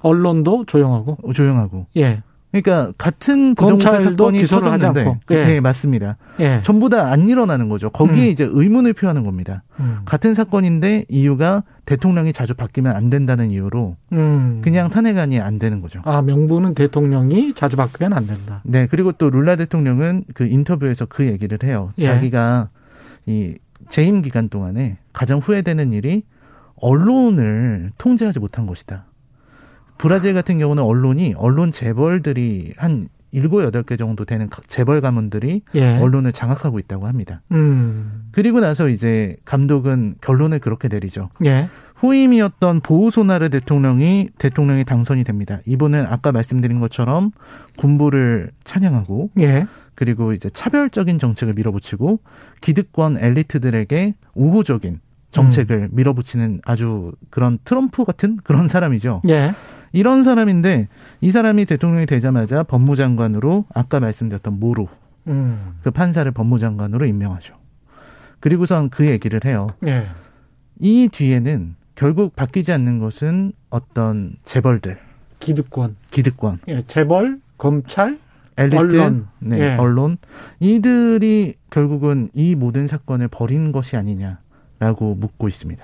[0.00, 1.86] 언론도 조용하고 어, 조용하고.
[1.96, 2.22] 예.
[2.60, 5.18] 그러니까 같은 부정부패 사건이 기소를 하지 않고.
[5.30, 5.44] 예.
[5.46, 6.16] 네, 맞습니다.
[6.40, 6.60] 예.
[6.62, 7.90] 전부 다 안 일어나는 거죠.
[7.90, 8.30] 거기에 음.
[8.30, 9.62] 이제 의문을 표하는 겁니다.
[9.80, 10.00] 음.
[10.04, 14.60] 같은 사건인데 이유가 대통령이 자주 바뀌면 안 된다는 이유로 음.
[14.62, 16.00] 그냥 탄핵안이 안 되는 거죠.
[16.04, 18.60] 아 명분은 대통령이 자주 바뀌면 안 된다.
[18.64, 21.90] 네, 그리고 또 룰라 대통령은 그 인터뷰에서 그 얘기를 해요.
[21.98, 22.04] 예.
[22.04, 22.70] 자기가
[23.26, 23.54] 이
[23.88, 26.24] 재임 기간 동안에 가장 후회되는 일이
[26.76, 29.04] 언론을 통제하지 못한 것이다.
[29.98, 35.96] 브라질 같은 경우는 언론이 언론 재벌들이 한 일곱 여덟 개 정도 되는 재벌 가문들이 예.
[35.98, 37.42] 언론을 장악하고 있다고 합니다.
[37.52, 38.28] 음.
[38.32, 41.28] 그리고 나서 이제 감독은 결론을 그렇게 내리죠.
[41.44, 41.68] 예.
[41.96, 45.60] 후임이었던 보우소나르 대통령이 대통령이 당선이 됩니다.
[45.66, 47.30] 이분은 아까 말씀드린 것처럼
[47.78, 49.66] 군부를 찬양하고 예.
[49.94, 52.20] 그리고 이제 차별적인 정책을 밀어붙이고
[52.60, 55.88] 기득권 엘리트들에게 우호적인 정책을 음.
[55.92, 59.22] 밀어붙이는 아주 그런 트럼프 같은 그런 사람이죠.
[59.28, 59.52] 예.
[59.96, 60.88] 이런 사람인데
[61.22, 64.88] 이 사람이 대통령이 되자마자 법무장관으로 아까 말씀드렸던 모루
[65.26, 65.78] 음.
[65.82, 67.54] 그 판사를 법무장관으로 임명하죠.
[68.40, 69.66] 그리고선 그 얘기를 해요.
[69.86, 70.04] 예.
[70.80, 74.98] 이 뒤에는 결국 바뀌지 않는 것은 어떤 재벌들,
[75.40, 78.18] 기득권, 기득권, 예, 재벌, 검찰,
[78.58, 79.76] 엘리트, 언론, 네, 예.
[79.76, 80.18] 언론
[80.60, 85.82] 이들이 결국은 이 모든 사건을 벌인 것이 아니냐라고 묻고 있습니다.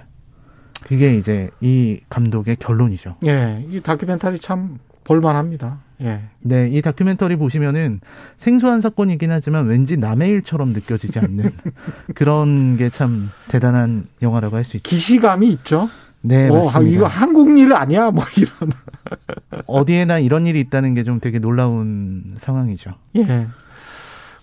[0.87, 3.17] 그게 이제 이 감독의 결론이죠.
[3.27, 5.79] 예, 이 다큐멘터리 참 볼만합니다.
[6.03, 6.21] 예.
[6.41, 8.01] 네, 이 다큐멘터리 보시면은
[8.37, 11.53] 생소한 사건이긴 하지만 왠지 남의 일처럼 느껴지지 않는
[12.15, 14.89] 그런 게 참 대단한 영화라고 할 수 있죠.
[14.89, 15.89] 기시감이 있죠.
[16.25, 16.97] 네, 어, 맞습니다.
[16.97, 18.11] 이거 한국 일 아니야?
[18.11, 18.73] 뭐 이런.
[19.67, 22.93] 어디에나 이런 일이 있다는 게 좀 되게 놀라운 상황이죠.
[23.17, 23.47] 예.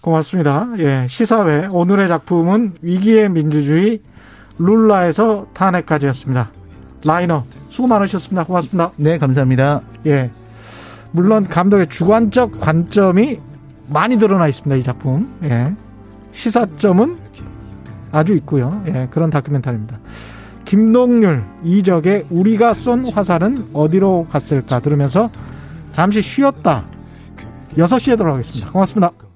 [0.02, 0.70] 고맙습니다.
[0.80, 1.08] 예.
[1.10, 4.02] 시사회 오늘의 작품은 위기의 민주주의
[4.60, 6.50] 룰라에서 탄핵까지였습니다.
[7.06, 8.44] 라이너 수고 많으셨습니다.
[8.44, 8.92] 고맙습니다.
[8.98, 9.82] 네, 감사합니다.
[10.06, 10.32] 예.
[11.12, 13.40] 물론 감독의 주관적 관점이
[13.88, 14.76] 많이 드러나 있습니다.
[14.76, 15.34] 이 작품.
[15.44, 15.74] 예.
[16.32, 17.18] 시사점은
[18.12, 18.84] 아주 있고요.
[18.88, 20.00] 예, 그런 다큐멘터리입니다.
[20.66, 25.30] 김동률, 이적의 우리가 쏜 화살은 어디로 갔을까 들으면서
[25.94, 26.86] 잠시 쉬었다.
[27.76, 28.72] 6시에 돌아가겠습니다.
[28.72, 29.29] 고맙습니다.